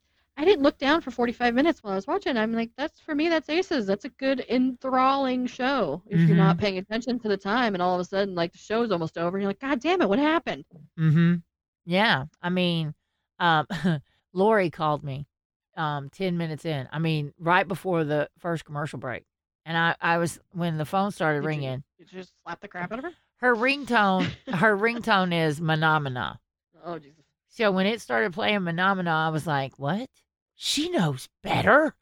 [0.40, 2.36] I didn't look down for 45 minutes while I was watching.
[2.38, 3.86] I'm like, that's for me, that's Aces.
[3.86, 6.02] That's a good enthralling show.
[6.06, 8.58] If you're not paying attention to the time, and all of a sudden, like the
[8.58, 10.64] show's almost over, and you're like, God damn it, what happened?
[10.98, 11.34] Mm-hmm.
[11.84, 12.24] Yeah.
[12.40, 12.94] I mean,
[13.38, 13.66] um,
[14.32, 15.26] Lori called me
[15.76, 16.88] um 10 minutes in.
[16.90, 19.24] I mean, right before the first commercial break.
[19.66, 22.60] And I, I was when the phone started Did you- ringing, Did you just slap
[22.60, 23.12] the crap out of her?
[23.36, 24.24] her ringtone
[24.54, 26.38] her ringtone is Menomina.
[26.84, 27.24] Oh Jesus.
[27.52, 30.08] So when it started playing Menomina, I was like, What?
[30.62, 31.94] She knows better.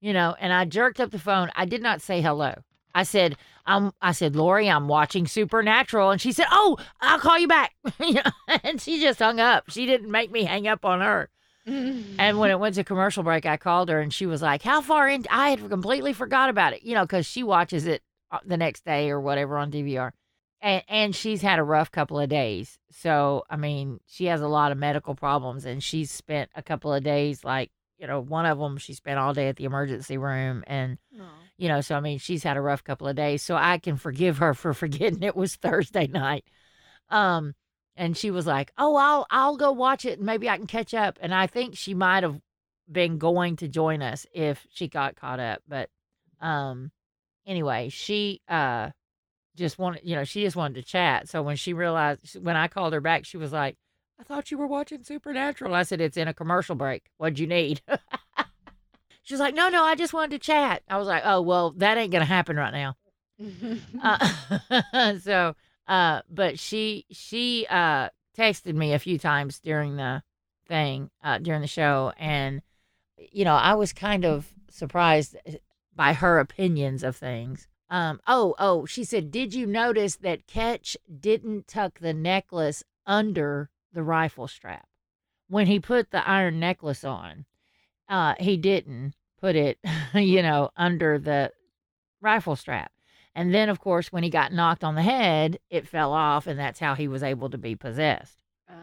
[0.00, 1.52] You know, and I jerked up the phone.
[1.54, 2.54] I did not say hello.
[2.92, 3.36] I said,
[3.66, 6.10] I'm I said, Lori, I'm watching Supernatural.
[6.10, 7.72] And she said, Oh, I'll call you back.
[8.64, 9.70] And she just hung up.
[9.70, 11.28] She didn't make me hang up on her.
[11.66, 14.80] And when it went to commercial break, I called her and she was like, How
[14.80, 15.24] far in?
[15.30, 18.02] I had completely forgot about it, you know, because she watches it
[18.32, 20.10] uh, the next day or whatever on DVR.
[20.60, 22.76] And, and she's had a rough couple of days.
[22.90, 26.92] So, I mean, she has a lot of medical problems and she's spent a couple
[26.92, 27.70] of days, like,
[28.00, 30.64] you know, one of them she spent all day at the emergency room.
[30.66, 31.24] And, Aw.
[31.58, 33.42] you know, so I mean, she's had a rough couple of days.
[33.42, 36.44] So I can forgive her for forgetting it was Thursday night.
[37.10, 37.54] Um,
[37.96, 40.94] and she was like, "Oh, I'll I'll go watch it and maybe I can catch
[40.94, 42.40] up." And I think she might have
[42.90, 45.90] been going to join us if she got caught up, but
[46.40, 46.90] um
[47.46, 48.90] anyway, she uh
[49.56, 51.28] just wanted, you know, she just wanted to chat.
[51.28, 53.76] So when she realized when I called her back, she was like,
[54.20, 57.10] "I thought you were watching Supernatural." I said, "It's in a commercial break.
[57.16, 57.80] What'd you need?"
[59.22, 61.70] she was like, "No, no, I just wanted to chat." I was like, "Oh, well,
[61.78, 62.96] that ain't going to happen right now."
[64.02, 65.56] Uh, so
[65.88, 68.08] Uh, but she she uh
[68.38, 70.22] texted me a few times during the
[70.68, 72.62] thing uh during the show, and
[73.32, 75.56] you know I was kind of surprised eh,
[75.96, 77.66] by her opinions of things.
[77.88, 78.20] Um.
[78.26, 78.54] Oh.
[78.58, 78.84] Oh.
[78.86, 84.88] She said, "Did you notice that Ketch didn't tuck the necklace under the rifle strap
[85.48, 87.44] when he put the iron necklace on?
[88.08, 89.78] Uh, he didn't put it,
[90.14, 91.52] you know, under the
[92.20, 92.92] rifle strap."
[93.34, 96.58] And then, of course, when he got knocked on the head, it fell off, and
[96.58, 98.36] that's how he was able to be possessed.
[98.68, 98.74] Ah.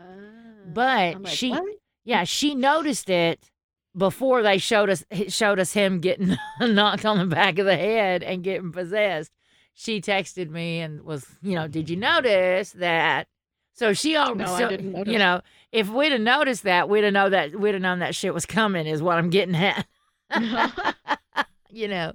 [0.73, 1.63] But like, she, "What?"
[2.05, 3.51] yeah, she noticed it
[3.95, 8.23] before they showed us showed us him getting knocked on the back of the head
[8.23, 9.31] and getting possessed.
[9.73, 13.27] She texted me and was, you know, did you notice that?
[13.77, 17.29] So she already, No, so, you know, if we'd have noticed that, we'd have know
[17.29, 18.87] that we'd have known that shit was coming.
[18.87, 19.85] Is what I'm getting at.
[21.69, 22.13] you know,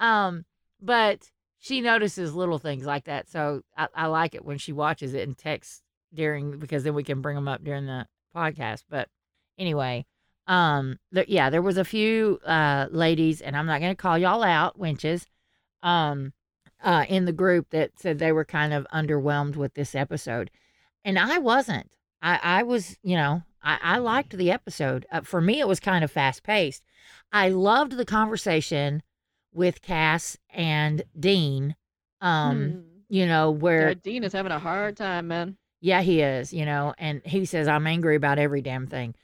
[0.00, 0.44] um,
[0.80, 1.30] but
[1.60, 3.30] she notices little things like that.
[3.30, 5.80] So I, I like it when she watches it and texts
[6.12, 8.82] during because then we can bring them up during the podcast.
[8.90, 9.08] But
[9.56, 10.06] anyway,
[10.48, 14.42] um, th- yeah, there was a few uh ladies, and I'm not gonna call y'all
[14.42, 15.26] out, wenches,
[15.84, 16.32] um,
[16.82, 20.50] uh, in the group that said they were kind of underwhelmed with this episode,
[21.06, 21.90] and I wasn't.
[22.20, 25.06] I I was, you know, I I liked the episode.
[25.10, 26.82] Uh, for me, it was kind of fast paced.
[27.32, 29.02] I loved the conversation
[29.54, 31.74] with Cass and Dean.
[32.20, 32.80] Um, Hmm.
[33.08, 35.56] you know where Yeah, Dean is having a hard time, man.
[35.80, 39.14] yeah, he is, you know, and he says I'm angry about every damn thing.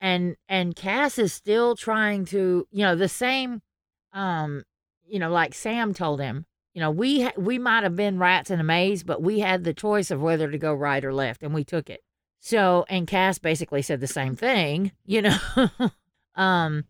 [0.00, 3.62] And and Cass is still trying to, you know, the same
[4.12, 4.64] um,
[5.06, 6.46] you know, like Sam told him,
[6.80, 9.64] you know, we ha- we might have been rats in a maze, but we had
[9.64, 12.02] the choice of whether to go right or left and we took it.
[12.38, 15.36] So, and Cass basically said the same thing, you know.
[16.36, 16.84] um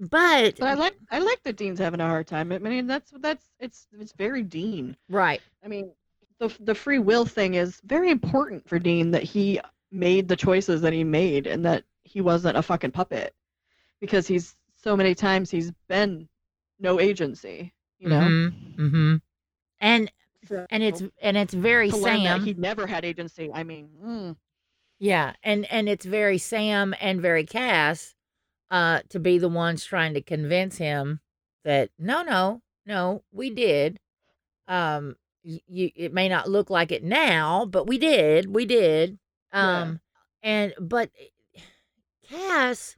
[0.00, 2.50] but, But I like I like that Dean's having a hard time.
[2.50, 4.96] I mean, that's that's it's it's very Dean.
[5.10, 5.42] right.
[5.62, 5.92] I mean,
[6.38, 9.60] the the free will thing is very important for Dean that he
[9.92, 13.34] made the choices that he made and that he wasn't a fucking puppet
[14.00, 16.26] because he's so many times he's been
[16.80, 18.20] no agency, you know.
[18.20, 18.76] Mhm.
[18.76, 19.20] Mhm.
[19.80, 20.10] And
[20.48, 22.44] So and it's and it's very to learn that Sam.
[22.46, 23.50] he never had agency.
[23.52, 24.36] I mean, mm,
[24.98, 28.14] Yeah, and and it's very Sam and very Cass
[28.70, 31.20] uh to be the ones trying to convince him
[31.64, 34.00] that no no no we did
[34.66, 35.14] um
[35.44, 39.18] you it may not look like it now but we did we did
[39.52, 39.82] Yeah.
[39.82, 40.00] um
[40.42, 41.60] and but eh,
[42.28, 42.96] Cass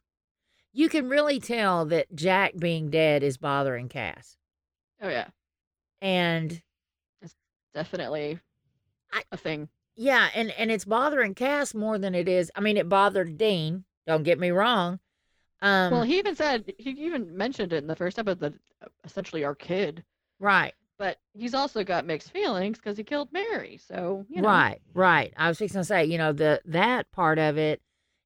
[0.73, 4.37] you can really tell that Jack being dead is bothering Cass
[5.01, 5.27] oh yeah,
[6.01, 6.61] and
[7.73, 8.39] definitely
[9.11, 9.69] I- a thing.
[9.95, 12.49] Yeah, and and it's bothering Cass more than it is.
[12.55, 13.83] I mean, it bothered Dean.
[14.07, 14.99] Don't get me wrong.
[15.61, 18.53] Um, well, he even said he even mentioned it in the first episode that
[19.03, 20.05] essentially our kid,
[20.39, 23.77] right, but he's also got mixed feelings because he killed Mary.
[23.77, 25.33] So you know, right, right.
[25.35, 27.81] I was fixing to say, you know, the that part of it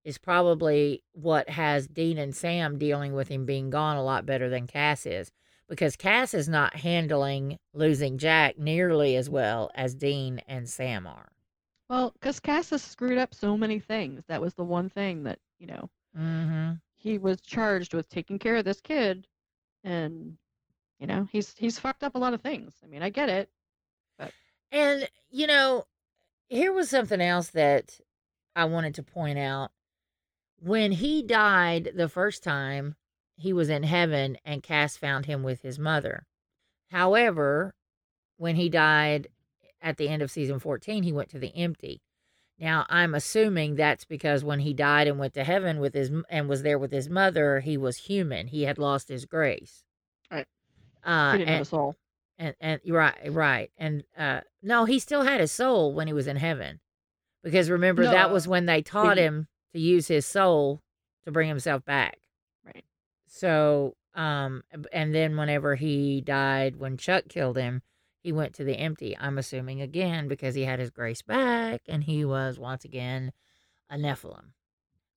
[0.06, 4.48] is probably what has Dean and Sam dealing with him being gone a lot better
[4.48, 5.32] than Cass is,
[5.68, 11.32] because Cass is not handling losing Jack nearly as well as Dean and Sam are.
[11.90, 14.24] Well, because Cass has screwed up so many things.
[14.28, 16.74] That was the one thing that you know Mm-hmm.
[16.96, 19.28] he was charged with taking care of this kid,
[19.84, 20.38] and
[21.00, 22.74] you know he's he's fucked up a lot of things.
[22.84, 23.50] I mean, I get it.
[24.20, 24.32] But...
[24.72, 25.86] And, you know,
[26.50, 28.00] here was something else that
[28.56, 29.72] I wanted to point out.
[30.60, 32.96] When he died the first time,
[33.36, 36.26] he was in heaven and Cass found him with his mother.
[36.92, 37.74] However,
[38.38, 39.28] when he died
[39.82, 42.02] at the end of season 14, he went to the empty.
[42.60, 46.48] Now, I'm assuming that's because when he died and went to heaven with his and
[46.48, 48.48] was there with his mother, he was human.
[48.48, 49.84] He had lost his grace.
[50.32, 50.46] Right.
[51.04, 51.96] Uh, he didn't and, have a soul.
[52.38, 56.28] and and right right and uh no he still had his soul when he was
[56.28, 56.80] in heaven
[57.44, 60.82] because remember that was when they taught he- him to use his soul
[61.26, 62.18] to bring himself back.
[63.34, 67.82] So um and then whenever he died when chuck killed him
[68.22, 72.04] he went to the empty i'm assuming again because he had his grace back and
[72.04, 73.32] he was once again
[73.90, 74.50] a nephilim.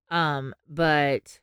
[0.09, 1.41] Um but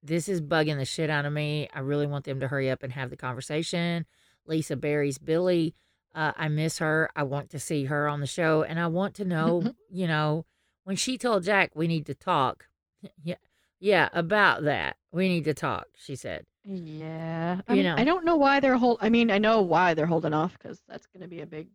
[0.00, 2.84] this is bugging the shit out of me i really want them to hurry up
[2.84, 4.06] and have the conversation.
[4.46, 5.74] Lisa berry's billie
[6.14, 9.14] uh, i miss her i want to see her on the show and i want
[9.14, 10.46] to know you know
[10.84, 12.68] when she told jack we need to talk
[13.24, 13.34] yeah
[13.82, 17.60] yeah about that we need to talk she said Yeah.
[17.66, 17.96] I, mean, know.
[17.98, 18.98] I don't know why they're hold.
[19.00, 21.68] I mean, I know why they're holding off because that's going to be a big,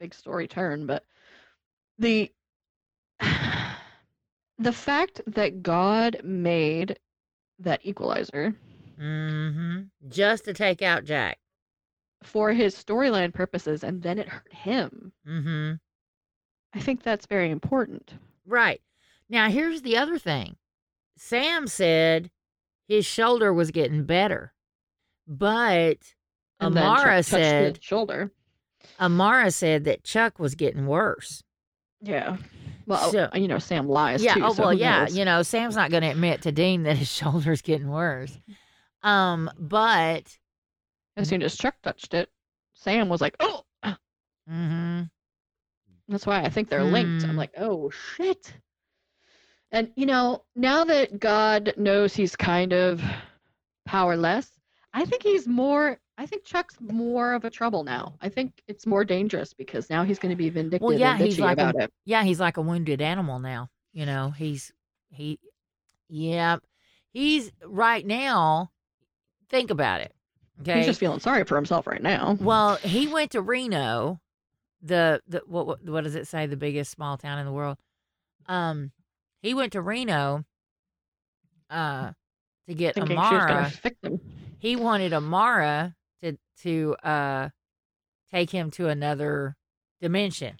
[0.00, 0.86] big story turn.
[0.86, 1.04] But
[1.98, 2.32] the
[4.58, 6.98] the fact that God made
[7.58, 8.54] that equalizer
[8.98, 11.38] mm-hmm just to take out jack
[12.22, 15.12] for his storyline purposes, and then it hurt him.
[15.28, 15.74] mm-hmm
[16.74, 18.14] I think that's very important.
[18.46, 18.80] Right.
[19.28, 20.56] Now, here's the other thing
[21.16, 22.30] Sam said
[22.88, 24.52] his shoulder was getting better,
[25.26, 25.98] but
[26.60, 28.32] And Amara said shoulder.
[29.00, 31.42] Amara said that Chuck was getting worse.
[32.00, 32.36] Yeah.
[32.86, 34.34] Well, So- you know, Sam lies yeah.
[34.34, 34.44] too.
[34.44, 34.74] oh so well.
[34.74, 35.04] Yeah.
[35.04, 35.16] knows?
[35.16, 38.36] You know, Sam's not going to admit to Dean that his shoulder's getting worse.
[39.02, 40.36] Um, but
[41.16, 42.28] As soon as Chuck touched it,
[42.74, 43.62] Sam was like, "Oh."
[44.48, 45.02] hmm
[46.08, 47.22] That's why I think they're linked.
[47.22, 47.30] Hmm.
[47.30, 48.52] I'm like, "Oh shit."
[49.72, 53.02] And you know, now that God knows he's kind of
[53.86, 54.50] powerless,
[54.92, 55.98] I think he's more.
[56.18, 58.14] I think Chuck's more of a trouble now.
[58.20, 61.24] I think it's more dangerous because now he's going to be vindictive Well, yeah, and
[61.24, 61.92] he's like a- it.
[62.04, 63.70] yeah, he's like a wounded animal now.
[63.92, 64.70] You know, he's
[65.10, 65.38] he,
[66.08, 66.58] yeah,
[67.12, 68.70] he's right now.
[69.48, 70.12] Think about it.
[70.60, 70.76] Okay.
[70.78, 72.36] He's just feeling sorry for himself right now.
[72.40, 74.20] Well, he went to Reno,
[74.82, 76.46] the the what what, what does it say?
[76.46, 77.78] The biggest small town in the world.
[78.46, 78.92] Um,
[79.42, 80.44] he went to Reno.
[81.68, 82.12] Uh,
[82.68, 83.70] to get Thinking she was going Amara.
[83.70, 84.20] to fix him.
[84.58, 87.48] He wanted Amara to to uh
[88.30, 89.56] take him to another
[90.00, 90.56] dimension,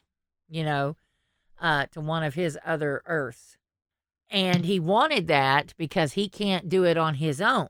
[0.49, 0.97] you know,
[1.61, 3.57] uh, to one of his other Earths,
[4.31, 7.69] and he wanted that because he can't do it on his own.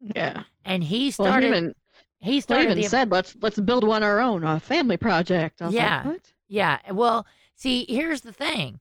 [0.00, 0.42] Yeah.
[0.64, 1.42] And he Well, started.
[1.44, 1.74] he even,
[2.18, 5.66] he started even the said, "Let's let's build one our own, a family project." I
[5.66, 5.96] was Yeah.
[5.98, 6.32] Like, what?
[6.48, 6.78] Yeah.
[6.92, 8.80] Well, see, here's the thing.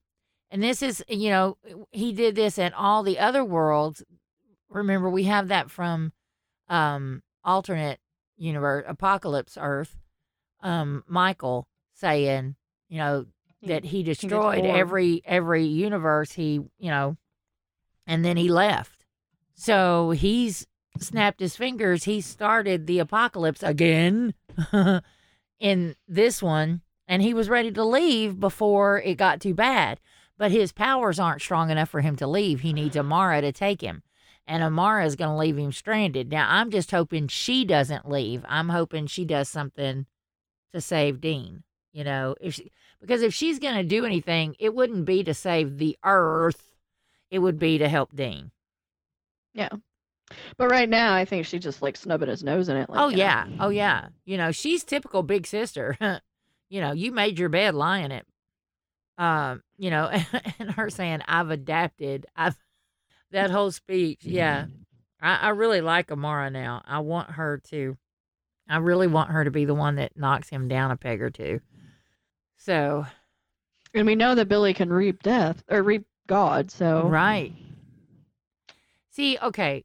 [0.52, 1.58] And this is, you know,
[1.92, 4.04] he did this in all the other worlds.
[4.70, 6.12] Remember, we have that from
[6.70, 8.00] um alternate
[8.38, 9.98] universe, Apocalypse Earth.
[10.62, 12.56] Um, Michael saying,
[12.88, 13.26] you know,
[13.64, 17.18] that he destroyed every every universe he, you know,
[18.06, 19.06] and then he left.
[19.56, 20.68] So he's
[21.00, 22.04] snapped his fingers.
[22.04, 24.34] He started the apocalypse again
[25.60, 30.00] in this one, and he was ready to leave before it got too bad.
[30.42, 32.62] But his powers aren't strong enough for him to leave.
[32.62, 34.02] He needs Amara to take him.
[34.48, 36.32] And Amara is going to leave him stranded.
[36.32, 38.44] Now, I'm just hoping she doesn't leave.
[38.50, 40.08] I'm hoping she does something
[40.74, 41.62] to save Dean.
[41.94, 45.36] You know, if she, because if she's going to do anything, it wouldn't be to
[45.36, 46.74] save the earth.
[47.30, 48.50] It would be to help Dean.
[49.54, 49.70] Yeah.
[50.58, 52.90] But right now, I think she's just like snubbing his nose in it.
[52.90, 54.08] Like, oh you know, yeah, oh yeah.
[54.26, 55.96] You know, she's typical big sister.
[56.72, 58.26] you know, you made your bed, lie in it.
[59.22, 60.10] Um, you know,
[60.60, 62.58] and her saying, "I've adapted." I've
[63.32, 64.22] that whole speech.
[64.24, 64.66] Yeah,
[65.22, 66.82] I, I really like Amara now.
[66.86, 67.98] I want her to.
[68.68, 71.30] I really want her to be the one that knocks him down a peg or
[71.30, 71.62] two.
[72.58, 73.06] So
[73.94, 76.72] And we know that Billie can reap death or reap God.
[76.72, 77.54] So Right.
[79.12, 79.84] See, okay.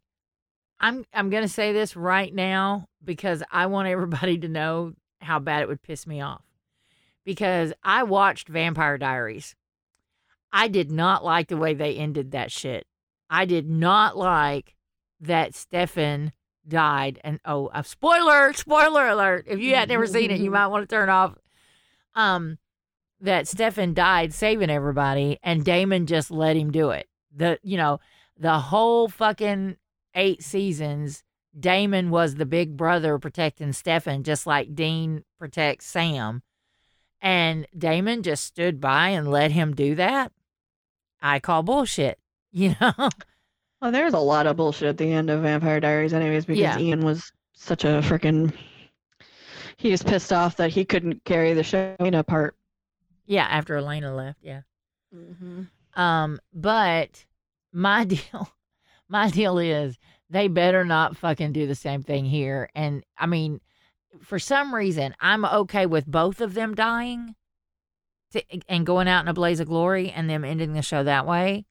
[0.80, 5.40] I'm I'm going to say this right now because I want everybody to know how
[5.40, 6.45] bad it would piss me off.
[7.26, 9.54] Because I watched Vampire Diaries.
[10.50, 12.86] I did not like the way they ended that shit.
[13.28, 14.74] I did not like
[15.20, 16.32] that Stefan
[16.66, 19.44] died and oh, a spoiler, spoiler alert.
[19.48, 21.36] If you had never seen it, you might want to turn off
[22.14, 22.56] um
[23.20, 27.06] that Stefan died saving everybody and Damon just let him do it.
[27.34, 28.00] The you know,
[28.38, 29.76] the whole fucking
[30.14, 31.22] 8 seasons
[31.58, 36.42] Damon was the big brother protecting Stefan just like Dean protects Sam.
[37.20, 40.32] And Damon just stood by and let him do that.
[41.20, 42.18] I call bullshit,
[42.52, 42.92] you know.
[43.80, 46.78] Well, there's a lot of bullshit at the end of Vampire Diaries, anyways, because Yeah.
[46.78, 48.52] Ian was such a freaking.
[49.76, 52.56] He was pissed off that he couldn't carry the Shayna part.
[53.26, 54.62] yeah, after Elena left, yeah.
[55.14, 55.62] Mm-hmm.
[56.00, 57.24] Um, but
[57.72, 58.48] my deal,
[59.08, 59.98] my deal is
[60.30, 62.68] they better not fucking do the same thing here.
[62.74, 63.60] And I mean,
[64.22, 67.34] for some reason, I'm okay with both of them dying
[68.32, 71.26] to, and going out in a blaze of glory and them ending the show that
[71.26, 71.66] way.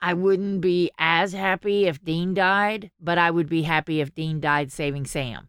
[0.00, 4.40] I wouldn't be as happy if Dean died, but I would be happy if Dean
[4.40, 5.48] died saving Sam.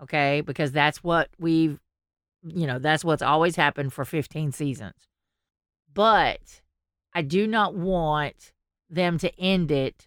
[0.00, 0.42] Okay?
[0.42, 1.80] Because that's what we've,
[2.44, 5.08] you know, that's what's always happened for 15 seasons.
[5.92, 6.62] But
[7.12, 8.52] I do not want
[8.88, 10.06] them to end it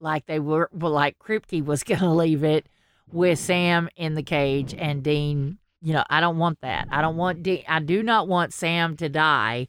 [0.00, 2.68] like they were, well, like Kripke was going to leave it
[3.12, 5.58] with Sam in the cage and Dean.
[5.80, 6.88] You know, I don't want that.
[6.90, 7.64] I don't want Dean.
[7.68, 9.68] I do not want Sam to die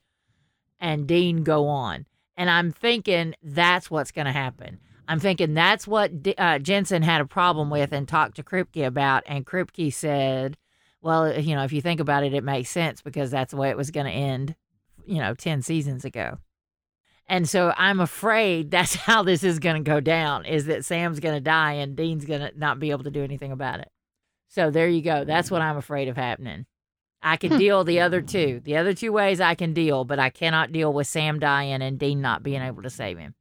[0.80, 2.06] and Dean go on.
[2.38, 4.80] And I'm thinking that's what's going to happen.
[5.08, 8.86] I'm thinking that's what D- uh, Jensen had a problem with and talked to Kripke
[8.86, 9.24] about.
[9.26, 10.56] And Kripke said,
[11.02, 13.70] well, you know, if you think about it, it makes sense because that's the way
[13.70, 14.56] it was going to end,
[15.06, 16.38] you know, 10 seasons ago.
[17.30, 21.20] And so I'm afraid that's how this is going to go down is that Sam's
[21.20, 23.90] going to die and Dean's going to not be able to do anything about it.
[24.50, 25.24] So there you go.
[25.24, 26.66] That's what I'm afraid of happening.
[27.22, 27.58] I can hmm.
[27.58, 28.62] deal the other two.
[28.64, 32.00] The other two ways I can deal, but I cannot deal with Sam dying and
[32.00, 33.36] Dean not being able to save him.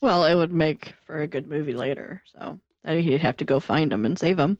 [0.00, 2.22] Well, it would make for a good movie later.
[2.32, 4.56] So uh, he'd have to go find him and save him.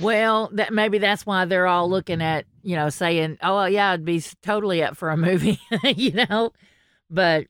[0.00, 3.90] Well, that maybe that's why they're all looking at, you know, saying, "Oh, well, yeah,
[3.90, 6.52] I'd be totally up for a movie," you know.
[7.10, 7.46] But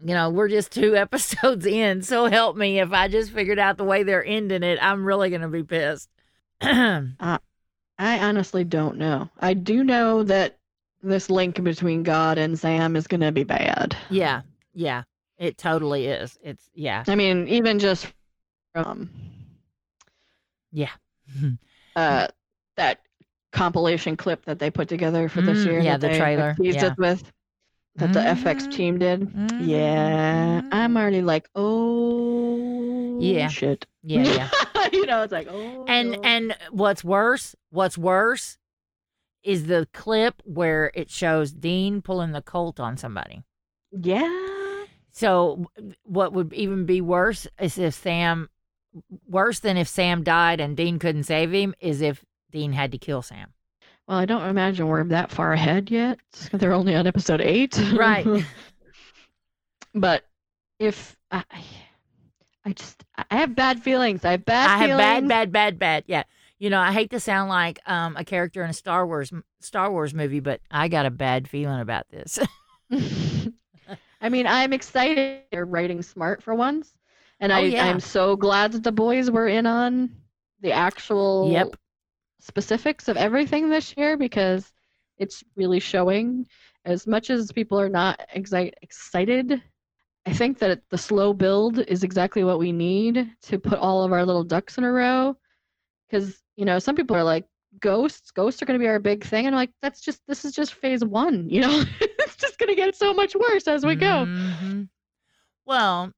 [0.00, 3.76] you know, we're just two episodes in, so help me if I just figured out
[3.76, 6.08] the way they're ending it, I'm really gonna be pissed.
[6.60, 7.38] I
[7.98, 9.30] honestly don't know.
[9.40, 10.58] I do know that
[11.02, 13.96] this link between God and Sam is going to be bad.
[14.08, 14.42] yeah,
[14.74, 15.02] yeah,
[15.38, 16.38] it totally is.
[16.42, 18.12] It's yeah, I mean, even just
[18.74, 19.10] from
[20.72, 20.90] yeah,
[21.96, 22.28] uh,
[22.76, 23.00] that
[23.52, 25.80] compilation clip that they put together for this Mm, year.
[25.84, 26.90] yeah, the they trailer, teased yeah.
[26.90, 27.32] us with
[27.96, 28.72] that the FX Mhm.
[28.72, 29.30] team did.
[29.60, 30.68] Yeah, Mhm.
[30.72, 33.48] I'm already like, oh, Yeah.
[33.48, 33.86] shit.
[34.02, 34.50] yeah, yeah.
[34.92, 36.20] you know, it's like, oh, and no.
[36.22, 38.58] and what's worse what's worse
[39.42, 43.42] is the clip where it shows dean pulling the colt on somebody
[43.92, 45.66] yeah, so
[46.04, 48.48] what would even be worse is if sam
[49.28, 52.98] worse than if sam died and dean couldn't save him is if dean had to
[52.98, 53.52] kill sam
[54.06, 56.18] well, I don't imagine we're that far ahead yet.
[56.52, 58.26] They're only on episode eight, right
[59.94, 60.24] but
[60.78, 61.44] if I,
[62.64, 64.24] I just, I have bad feelings.
[64.24, 66.24] I have bad i have bad bad bad bad yeah
[66.58, 69.90] you know i hate to sound like um, a character in a star wars star
[69.90, 72.38] wars movie but i got a bad feeling about this
[74.20, 76.92] I mean, I'm excited they're writing smart for once.
[77.40, 77.84] And Oh, I, yeah.
[77.86, 80.10] I'm so glad that the boys were in on
[80.60, 81.76] the actual Yep.
[82.46, 84.72] Specifics of everything this year because
[85.18, 86.46] it's really showing.
[86.84, 89.60] As much as people are not exi- excited,
[90.24, 94.12] I think that the slow build is exactly what we need to put all of
[94.12, 95.36] our little ducks in a row.
[96.08, 97.44] Because, you know, some people are like,
[97.80, 99.46] ghosts, ghosts are going to be our big thing.
[99.46, 101.82] And I'm like, that's just, this is just phase one, you know?
[102.00, 104.26] it's just going to get so much worse as we go.
[104.26, 104.88] Mhm.
[105.66, 106.12] Well,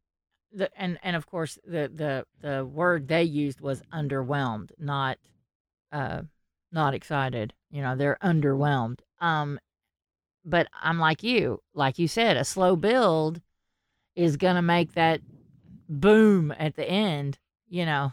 [0.52, 5.18] the and and of course the the the word they used was underwhelmed, not
[5.92, 6.22] uh
[6.72, 7.54] not excited.
[7.70, 9.00] You know, they're underwhelmed.
[9.20, 9.58] Um
[10.44, 13.40] but I'm like you, like you said, a slow build
[14.16, 15.20] is to make that
[15.88, 18.12] boom at the end, you know.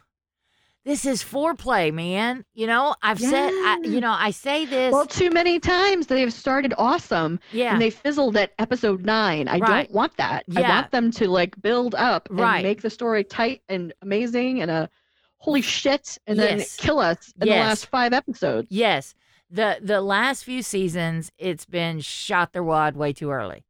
[0.83, 2.45] This is foreplay, man.
[2.53, 6.31] You know, I've said I, you know, I say this Well, too many times they've
[6.31, 7.73] started awesome yeah.
[7.73, 9.47] and they fizzled at episode nine.
[9.47, 9.87] I Right.
[9.87, 10.43] don't want that.
[10.55, 12.61] I want them to like build up and Right.
[12.63, 14.89] make the story tight and amazing and a
[15.45, 16.75] holy shit and then Yes.
[16.75, 17.55] kill us in Yes.
[17.55, 18.67] the last five episodes.
[18.71, 19.13] Yes.
[19.51, 23.63] The the last few seasons it's been shot their wad way too early.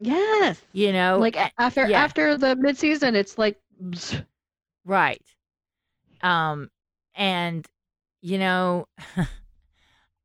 [0.00, 0.60] Yes.
[0.72, 1.18] You know?
[1.18, 2.02] Like after yeah.
[2.02, 3.58] after the midseason, it's like
[4.84, 5.22] right.
[6.22, 6.70] Um
[7.14, 7.66] and
[8.22, 8.88] you know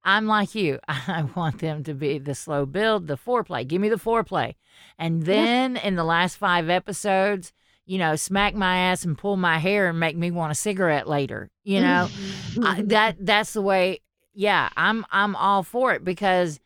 [0.06, 0.80] I'm like you.
[0.88, 3.68] I want them to be the slow build, the foreplay.
[3.68, 4.56] Give me the foreplay.
[4.97, 7.54] And then in the last 5 episodes,
[7.86, 11.08] you know, smack my ass and pull my hair and make me want a cigarette
[11.08, 11.50] later.
[11.64, 12.10] You know?
[12.64, 14.00] I, that that's the way
[14.34, 16.60] yeah, I'm I'm all for it because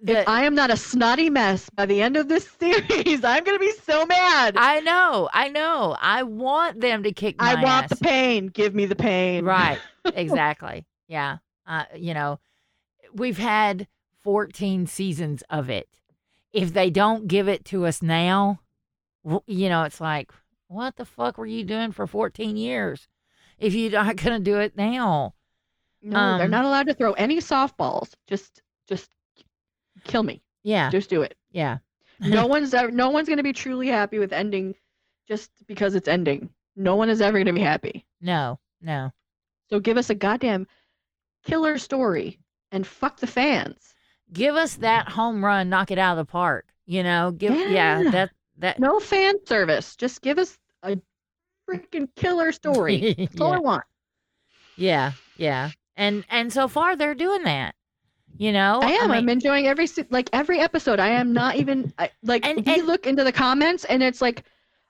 [0.00, 3.44] the, if I am not a snotty mess by the end of this series, I'm
[3.44, 4.54] gonna be so mad.
[4.56, 5.96] I know, I know.
[6.00, 7.90] I want them to kick my I want ass.
[7.90, 8.48] the pain.
[8.48, 9.44] Give me the pain.
[9.44, 9.78] Right.
[10.14, 10.84] Exactly.
[11.08, 11.38] yeah.
[11.66, 12.38] Uh, you know,
[13.14, 13.88] we've had
[14.22, 15.88] 14 seasons of it.
[16.52, 18.60] If they don't give it to us now,
[19.46, 20.30] you know, it's like,
[20.68, 23.08] what the fuck were you doing for 14 years?
[23.58, 25.34] If you're not gonna do it now,
[26.02, 28.14] No, they're Um, not allowed to throw any softballs.
[28.26, 29.10] Just just
[30.04, 30.42] kill me.
[30.62, 31.36] yeah, Just do it.
[31.50, 31.78] yeah,
[32.20, 34.74] No one's ever, no one's gonna be truly happy with ending
[35.28, 36.50] just because it's ending.
[36.76, 38.04] No one is ever gonna be happy.
[38.20, 39.12] no, no,
[39.70, 40.66] So give us a goddamn
[41.44, 42.38] killer story
[42.72, 43.94] and fuck the fans.
[44.32, 46.66] give us that home run, knock it out of the park.
[46.86, 48.10] You know, give yeah, Yeah.
[48.10, 49.96] that that No fan service.
[49.96, 50.98] Just give us a
[51.68, 53.14] freaking killer story.
[53.18, 53.60] That's all I Yeah.
[53.60, 53.84] want.
[54.76, 55.70] Yeah, yeah.
[55.96, 57.74] And and so far they're doing that.
[58.36, 58.80] You know?
[58.82, 59.12] I am.
[59.12, 60.98] I am mean, enjoying every like every episode.
[60.98, 64.20] I am not even I, like And- we and- look into the comments and it's
[64.20, 64.42] like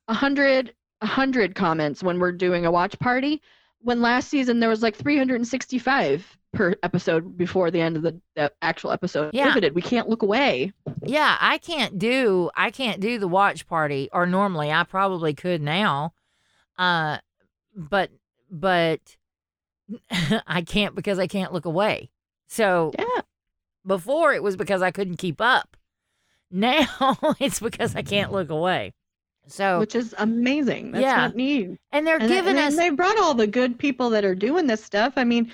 [0.08, 3.42] a hundred a hundred comments when we're doing a watch party.
[3.80, 8.52] When last season there was like 365 per episode before the end of the, the
[8.62, 9.34] actual episode.
[9.34, 9.46] Yeah.
[9.48, 9.74] Riveted.
[9.74, 10.72] We can't look away.
[11.04, 15.60] yeah, I can't do I can't do the watch party or normally I probably could
[15.62, 16.12] now.
[16.78, 17.18] Uh
[17.76, 18.10] but
[18.50, 19.00] but
[20.46, 22.10] I can't because I can't look away.
[22.48, 23.22] So Yeah.
[23.86, 25.76] before it was because I couldn't keep up.
[26.50, 26.86] Now
[27.40, 28.94] it's because I can't look away.
[29.48, 30.92] So Which is amazing.
[30.92, 31.26] That's Yeah.
[31.26, 31.78] what need.
[31.90, 34.68] and they're And, giving and us they brought all the good people that are doing
[34.68, 35.14] this stuff.
[35.16, 35.50] I mean,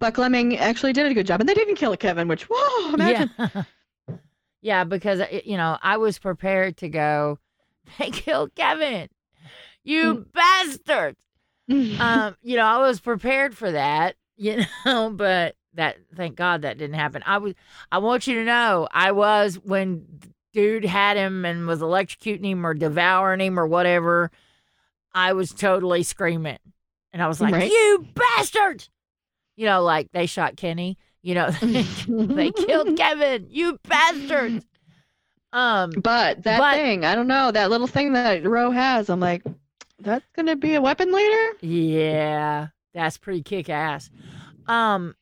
[0.00, 3.30] Buckleming actually did a good job, and they didn't kill Kevin, which whoa, imagine.
[3.38, 3.62] Yeah.
[4.62, 7.38] yeah, because uh, you know, I was prepared to go,
[7.98, 9.08] they killed Kevin.
[9.84, 11.16] You bastard.
[12.00, 16.76] Um, you know, I was prepared for that, you know, but that thank God that
[16.76, 17.22] didn't happen.
[17.24, 17.54] I was
[17.90, 20.04] I want you to know I was when
[20.52, 24.30] dude had him and was electrocuting him or devouring him or whatever,
[25.14, 26.58] I was totally screaming.
[27.12, 27.70] And I was like, Right.
[27.70, 28.88] You bastard!
[29.62, 31.48] You know, like they shot Kenny, you know,
[32.08, 34.66] they killed Kevin, you bastards.
[35.52, 39.20] Um But that But- thing, I don't know, that little thing that Roe has, I'm
[39.20, 39.44] like,
[40.00, 41.52] that's gonna be a weapon later.
[41.60, 44.10] Yeah, that's pretty kick ass.
[44.66, 45.14] Um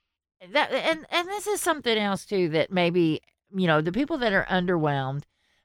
[0.55, 3.21] that and and this is something else too that maybe,
[3.55, 5.25] you know, the people that are underwhelmed,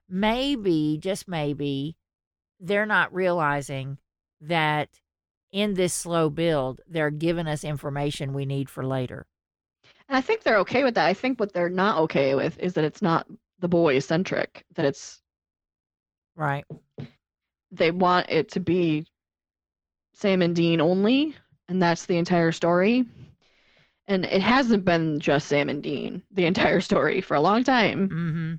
[0.09, 1.95] maybe just maybe
[2.59, 3.99] they're not realizing
[4.41, 4.89] that
[5.56, 9.26] in this slow build, they're giving us information we need for later.
[10.10, 11.08] And I think they're okay with that.
[11.08, 13.26] I think what they're not okay with is that it's not
[13.60, 14.66] the boy centric.
[14.76, 15.22] That it's
[16.36, 16.66] Right.
[17.72, 19.06] they want it to be
[20.14, 21.36] Sam and Dean only,
[21.70, 23.06] and that's the entire story.
[24.08, 28.10] And it hasn't been just Sam and Dean the entire story for a long time.
[28.10, 28.53] Mm-hmm.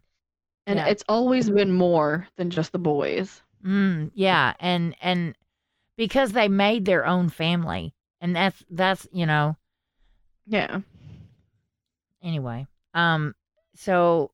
[0.66, 0.86] And Yeah.
[0.86, 3.42] it's always been more than just the boys.
[3.62, 5.36] Mm, yeah, and and
[5.96, 9.56] because they made their own family, and that's that's you know.
[10.48, 10.80] Yeah.
[12.22, 13.34] anyway um
[13.74, 14.30] so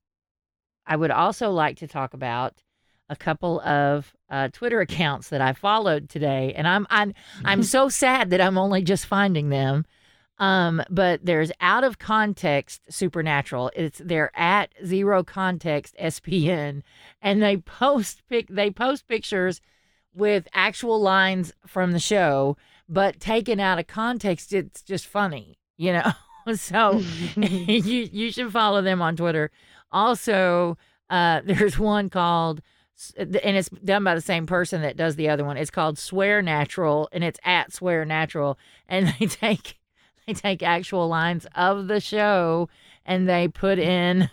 [0.87, 2.63] i would also like to talk about
[3.09, 7.89] a couple of uh, twitter accounts that i followed today and i'm i'm i'm so
[7.89, 9.85] sad that i'm only just finding them.
[10.39, 13.71] Um but there's out of context supernatural.
[13.77, 16.83] It's they're at zero context spn
[17.21, 19.61] and they post pic they post pictures
[20.15, 22.57] with actual lines from the show
[22.89, 26.13] but taken out of context it's just funny you know
[26.55, 27.01] so
[27.37, 29.51] you you should follow them on Twitter.
[29.91, 30.77] Also,
[31.11, 32.63] uh, there's one called,
[33.17, 35.57] and it's done by the same person that does the other one.
[35.57, 38.59] It's called Swear Natural, and it's at Swear Natural,
[38.89, 39.79] and they take
[40.27, 42.69] they take actual lines of the show
[43.05, 44.31] and they put in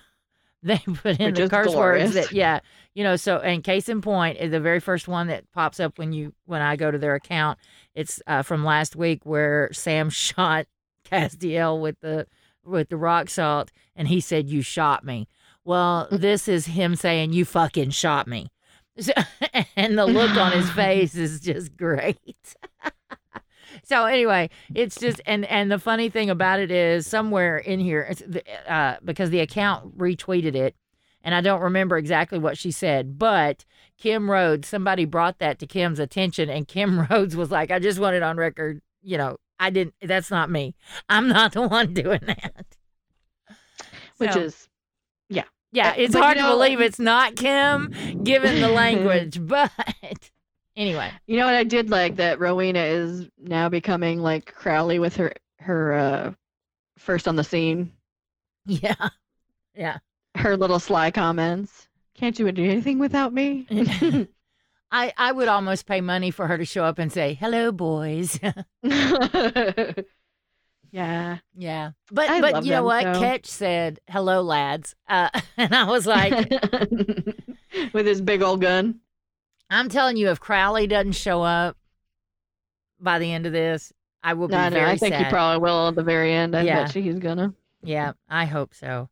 [0.61, 2.59] they put in Which the curse words that yeah
[2.93, 5.97] you know so and case in point is the very first one that pops up
[5.97, 7.57] when you when i go to their account
[7.95, 10.65] it's uh, from last week where sam shot
[11.09, 12.25] castiel with the
[12.63, 15.27] with the rock salt and he said you shot me.
[15.65, 18.51] Well this is him saying you fucking shot me.
[18.99, 19.13] So-
[19.75, 22.55] and the look on his face is just great.
[23.83, 28.13] So anyway it's just and and the funny thing about it is somewhere in here
[28.67, 30.75] uh, because the account retweeted it
[31.23, 33.65] and i don't remember exactly what she said but
[33.97, 37.99] kim rhodes somebody brought that to kim's attention and kim rhodes was like i just
[37.99, 40.73] want it on record you know i didn't that's not me.
[41.09, 42.65] I'm not the one doing that.
[44.17, 44.69] Which So, is
[45.29, 45.43] yeah.
[45.71, 47.91] Yeah, it's but you hard to believe it's not kim
[48.23, 49.71] given the language but
[50.75, 51.11] anyway.
[51.27, 55.33] You know what I did like that Rowena is now becoming like Crowley with her
[55.59, 56.33] her uh
[56.97, 57.91] first on the scene.
[58.65, 59.09] yeah.
[59.75, 59.97] Yeah
[60.39, 61.87] Her little sly comments.
[62.15, 63.67] Can't you do anything without me?
[64.91, 68.39] I, I would almost pay money for her to show up and say, hello, boys.
[70.91, 71.37] yeah.
[71.55, 71.91] yeah.
[72.11, 73.03] But I but you know them, what?
[73.15, 74.95] so- Ketch said, hello, lads.
[75.07, 76.33] Uh, and I was like,
[77.93, 78.99] with his big old gun.
[79.69, 81.77] I'm telling you, if Crowley doesn't show up
[82.99, 85.25] by the end of this, I will be No, no, I think sad.
[85.25, 86.55] he probably will at the very end.
[86.55, 86.83] I Yeah.
[86.85, 87.53] bet you he's gonna.
[87.83, 89.09] Yeah, I hope so.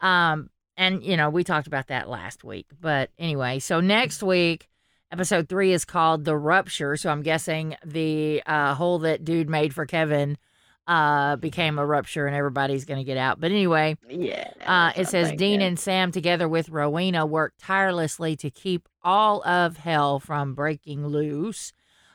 [0.00, 0.48] Um,
[0.78, 2.66] and you know, we talked about that last week.
[2.80, 4.68] But anyway, so next week,
[5.12, 6.96] episode three is called The Rupture.
[6.96, 10.38] So I'm guessing the uh, hole that dude made for Kevin
[10.86, 13.38] uh became a rupture and everybody's gonna get out.
[13.38, 14.50] But anyway, Yeah.
[14.64, 19.76] uh, it says Dean and Sam, together with Rowena, work tirelessly to keep all of
[19.76, 21.74] hell from breaking loose.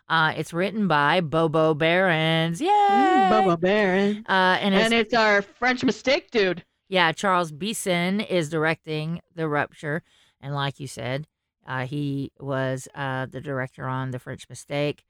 [0.10, 2.60] Uh, it's written by Bobo Berens.
[2.60, 3.28] Yay!
[3.30, 4.26] Bobo Baron.
[4.28, 6.64] Uh, and it's And it's our French mistake dude.
[6.94, 10.04] Yeah, Charles Beeson is directing The Rupture.
[10.40, 11.26] And like you said,
[11.66, 15.04] uh, he was uh, the director on The French Mistake,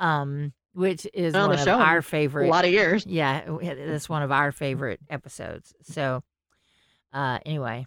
[0.00, 2.02] um, which is On one the of show our
[2.48, 3.06] A lot of years.
[3.06, 5.72] yeah, that's one of our favorite episodes.
[5.82, 6.24] So,
[7.12, 7.86] uh, anyway,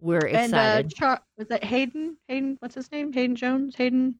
[0.00, 0.94] we're And uh, excited.
[0.94, 2.16] Char- was that Haydn?
[2.28, 3.12] Haydn, what's his name?
[3.12, 3.74] Haydn Jones.
[3.76, 4.14] Haydn.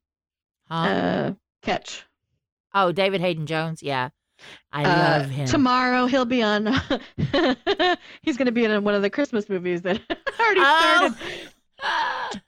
[0.68, 0.74] huh?
[0.74, 1.32] Uh,
[1.62, 2.04] Ketch.
[2.74, 3.82] oh, David Haydn Jones.
[3.82, 4.10] Yeah,
[4.72, 5.46] I Uh, love him.
[5.46, 6.66] Tomorrow he'll be on.
[8.22, 10.00] he's going to be in one of the Christmas movies that
[10.40, 11.14] already Oh.
[11.16, 11.16] started.
[11.82, 12.30] Oh,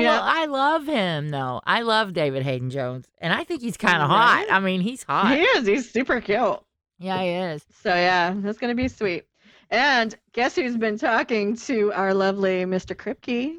[0.00, 0.10] Yeah.
[0.18, 1.60] Well, I love him though.
[1.64, 4.46] I love David Haydn Jones, and I think he's kind of hot.
[4.50, 5.34] I mean, he's hot.
[5.34, 5.66] He is.
[5.66, 6.60] He's super cute.
[6.98, 7.64] Yeah, he is.
[7.82, 9.24] So yeah, that's gonna be sweet.
[9.70, 12.94] And guess who's been talking to our lovely Mr.
[12.94, 13.54] Kripke,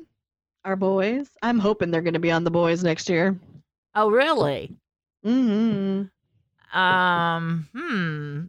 [0.66, 1.30] our boys?
[1.42, 3.36] I'm hoping they're gonna be on the boys next year.
[3.96, 4.76] Oh, really?
[5.26, 6.04] Mm-hmm.
[6.74, 8.46] Um, hmm.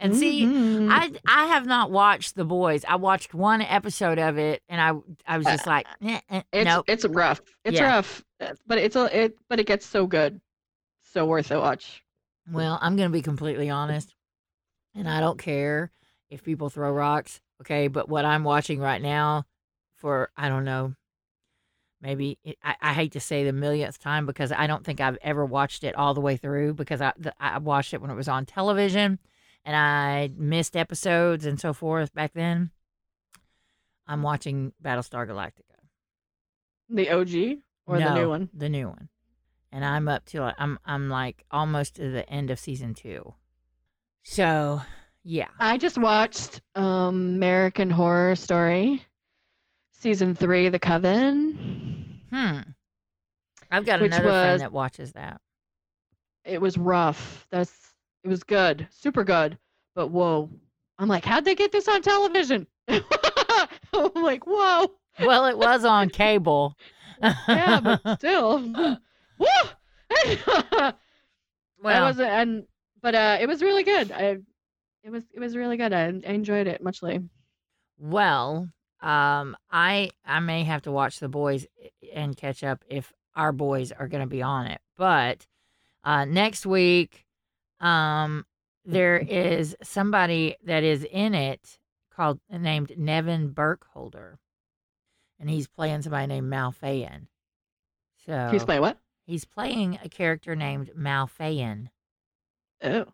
[0.00, 0.88] And see, Mhm.
[0.90, 2.84] I I have not watched The Boys.
[2.86, 4.92] I watched one episode of it, and I
[5.26, 6.84] I was just like, eh, eh, it's nope.
[6.88, 7.40] it's rough.
[7.64, 7.96] It's Yeah.
[7.96, 10.40] rough, uh, but it's a it but it gets so good,
[11.12, 12.04] so worth a watch.
[12.50, 14.14] Well, I'm gonna be completely honest,
[14.94, 15.90] and I don't care
[16.30, 17.40] if people throw rocks.
[17.62, 19.46] Okay, but what I'm watching right now,
[19.96, 20.94] for I don't know,
[22.00, 25.18] maybe it, I, I hate to say the millionth time because I don't think I've
[25.22, 28.14] ever watched it all the way through because I the, I watched it when it
[28.14, 29.18] was on television,
[29.64, 32.70] and I missed episodes and so forth back then.
[34.06, 35.62] I'm watching Battlestar Galactica.
[36.88, 38.48] The OG or the new one?
[38.54, 39.08] The new one.
[39.70, 43.34] And I'm up to I'm I'm like almost to the end of season two.
[44.22, 44.80] So
[45.24, 45.48] yeah.
[45.58, 49.04] I just watched um, American Horror Story,
[49.98, 52.20] season three, The Coven.
[52.30, 52.58] Hmm.
[53.70, 55.40] I've got another friend that watches that.
[56.44, 57.46] It was rough.
[57.50, 57.72] That's
[58.24, 59.58] it was good, super good.
[59.94, 60.48] But whoa,
[60.98, 62.66] I'm like, how'd they get this on television?
[62.88, 63.02] I'm
[64.14, 64.90] like, whoa,
[65.20, 66.74] Well, it was on cable.
[67.22, 68.60] yeah, but still,
[69.38, 69.46] woo.
[70.10, 70.94] I
[71.82, 72.64] well, wasn't, and
[73.02, 74.10] but uh, it was really good.
[74.12, 74.38] I,
[75.04, 75.92] it was it was really good.
[75.92, 77.20] I, I enjoyed it muchly.
[77.98, 78.68] well,
[79.00, 81.66] um, I I may have to watch the boys
[82.14, 84.80] and catch up if our boys are going to be on it.
[84.96, 85.46] But
[86.04, 87.24] uh, next week,
[87.80, 88.44] um,
[88.84, 91.78] there is somebody that is in it
[92.12, 94.38] called named Nevin Burkholder,
[95.38, 97.26] and he's playing somebody named Malfayan.
[98.26, 98.98] So He's playing what?
[99.26, 101.88] he's playing a character named Malfayan.
[102.82, 103.06] Oh, is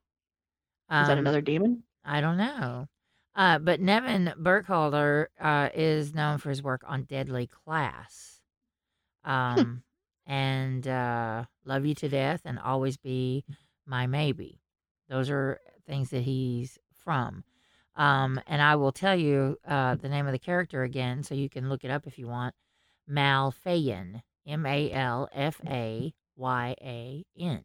[0.91, 1.83] that Um, another demon?
[2.05, 2.89] I don't know.
[3.37, 8.41] Uh, but Nevin Burkholder uh, is known for his work on Deadly Class.
[9.25, 9.83] Um,
[10.27, 13.45] and uh, Love You to Death and Always Be
[13.87, 14.61] My Maybe.
[15.09, 17.45] Those are things that he's from.
[17.97, 21.49] Um, and I will tell you uh, the name of the character again so you
[21.49, 22.55] can look it up if you want.
[23.11, 24.23] Malfayan.
[24.47, 27.63] M A L F A Y A N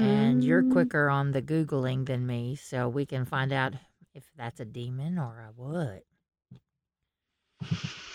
[0.00, 0.72] and you're Mm.
[0.72, 3.74] quicker on the googling than me so we can find out
[4.18, 6.02] if that's a demon or a what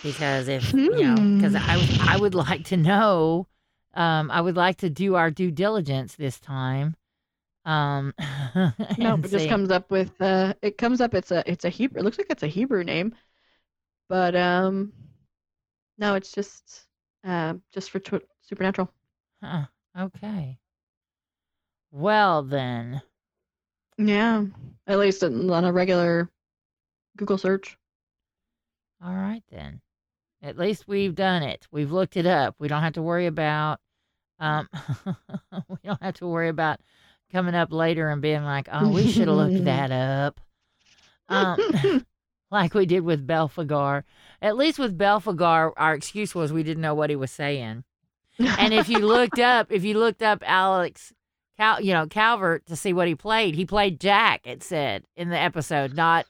[0.03, 3.47] because if you know because i would- i would like to know
[3.93, 6.95] um i would like to do our due diligence this time
[7.65, 8.13] um
[8.97, 12.01] No, it just comes up with uh it comes up it's a it's a Hebrew
[12.01, 13.15] it looks like it's a Hebrew name.
[14.09, 14.91] But um
[15.97, 16.85] no, it's just
[17.23, 18.91] uh just for tw- supernatural.
[19.41, 19.65] Huh,
[19.97, 20.59] okay
[21.91, 23.01] well then
[23.97, 24.45] Yeah.
[24.87, 26.29] At least on a regular
[27.17, 27.77] Google search.
[29.03, 29.81] All right then.
[30.41, 31.67] At least we've done it.
[31.71, 32.55] We've looked it up.
[32.59, 33.79] We don't have to worry about
[34.39, 34.67] um
[35.69, 36.79] we don't have to worry about
[37.31, 40.39] coming up later and being like, "Oh, we should have looked that up."
[41.29, 42.05] Um
[42.51, 44.03] like we did with Belphegor.
[44.41, 47.83] At least with Belphegor, our excuse was we didn't know what he was saying.
[48.39, 51.13] And if you looked up, if you looked up Alex
[51.57, 55.29] Cal, you know, Calvert to see what he played, he played Jack, it said in
[55.29, 56.25] the episode, not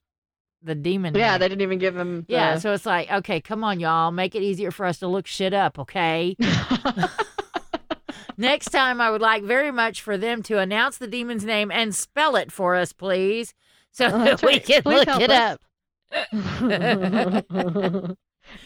[0.61, 1.13] the demon.
[1.15, 1.39] yeah, name.
[1.39, 4.41] they didn't even give him Yeah, so it's like, okay, come on, y'all, make it
[4.41, 6.35] easier for us to look shit up, okay?
[8.37, 11.93] Next time, I would like very much for them to announce the demon's name and
[11.93, 13.53] spell it for us, please,
[13.91, 14.65] so Oh, that we right.
[14.65, 15.57] can Please look it us.
[15.57, 15.61] up.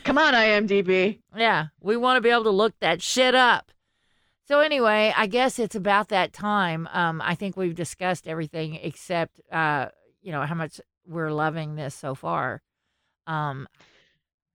[0.03, 1.19] Come on, IMDb.
[1.35, 3.71] Yeah, we want to be able to look that shit up.
[4.47, 6.87] So anyway, I guess it's about that time.
[6.93, 9.87] Um, I think we've discussed everything except, uh,
[10.21, 12.61] you know, how much we're loving this so far.
[13.27, 13.67] Um,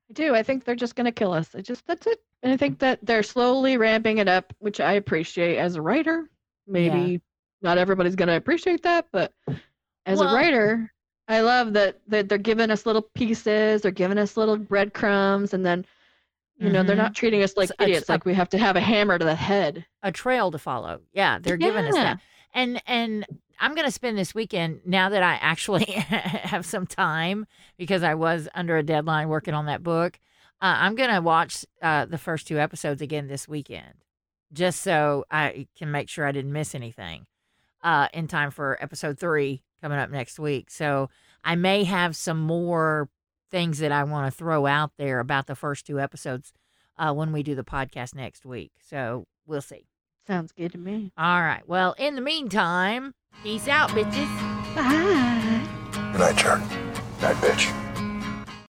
[0.08, 0.34] I do.
[0.34, 1.54] I think they're just gonna kill us.
[1.54, 2.20] I just that's it.
[2.42, 6.28] And I think that they're slowly ramping it up, which I appreciate as a writer.
[6.66, 7.20] Maybe
[7.60, 9.32] not everybody's gonna appreciate that, but
[10.06, 10.92] as Well- a writer,
[11.28, 15.64] I love that, that they're giving us little pieces, they're giving us little breadcrumbs, and
[15.64, 15.84] then
[16.62, 16.98] you know, they're Mhm.
[17.00, 19.18] not treating us like It's- it's idiots, a- like we have to have a hammer
[19.18, 19.84] to the head.
[20.02, 21.00] a trail to follow.
[21.12, 22.02] Yeah, they're giving us Yeah.
[22.04, 22.20] that.
[22.54, 23.26] And and
[23.60, 27.46] I'm going to spend this weekend now that I actually have some time
[27.78, 30.18] because I was under a deadline working on that book.
[30.60, 33.94] Uh, I'm going to watch uh, the first two episodes again this weekend
[34.52, 37.26] just so I can make sure I didn't miss anything
[37.82, 40.70] uh, in time for episode three coming up next week.
[40.70, 41.08] So
[41.44, 43.08] I may have some more
[43.52, 46.52] things that I want to throw out there about the first two episodes
[46.98, 48.72] uh, when we do the podcast next week.
[48.84, 49.86] So we'll see.
[50.26, 51.12] Sounds good to me.
[51.16, 51.62] All right.
[51.66, 54.74] Well, in the meantime, peace out, bitches.
[54.74, 55.68] Bye.
[56.12, 56.60] Good night, Jared.
[57.20, 57.81] Night, bitch.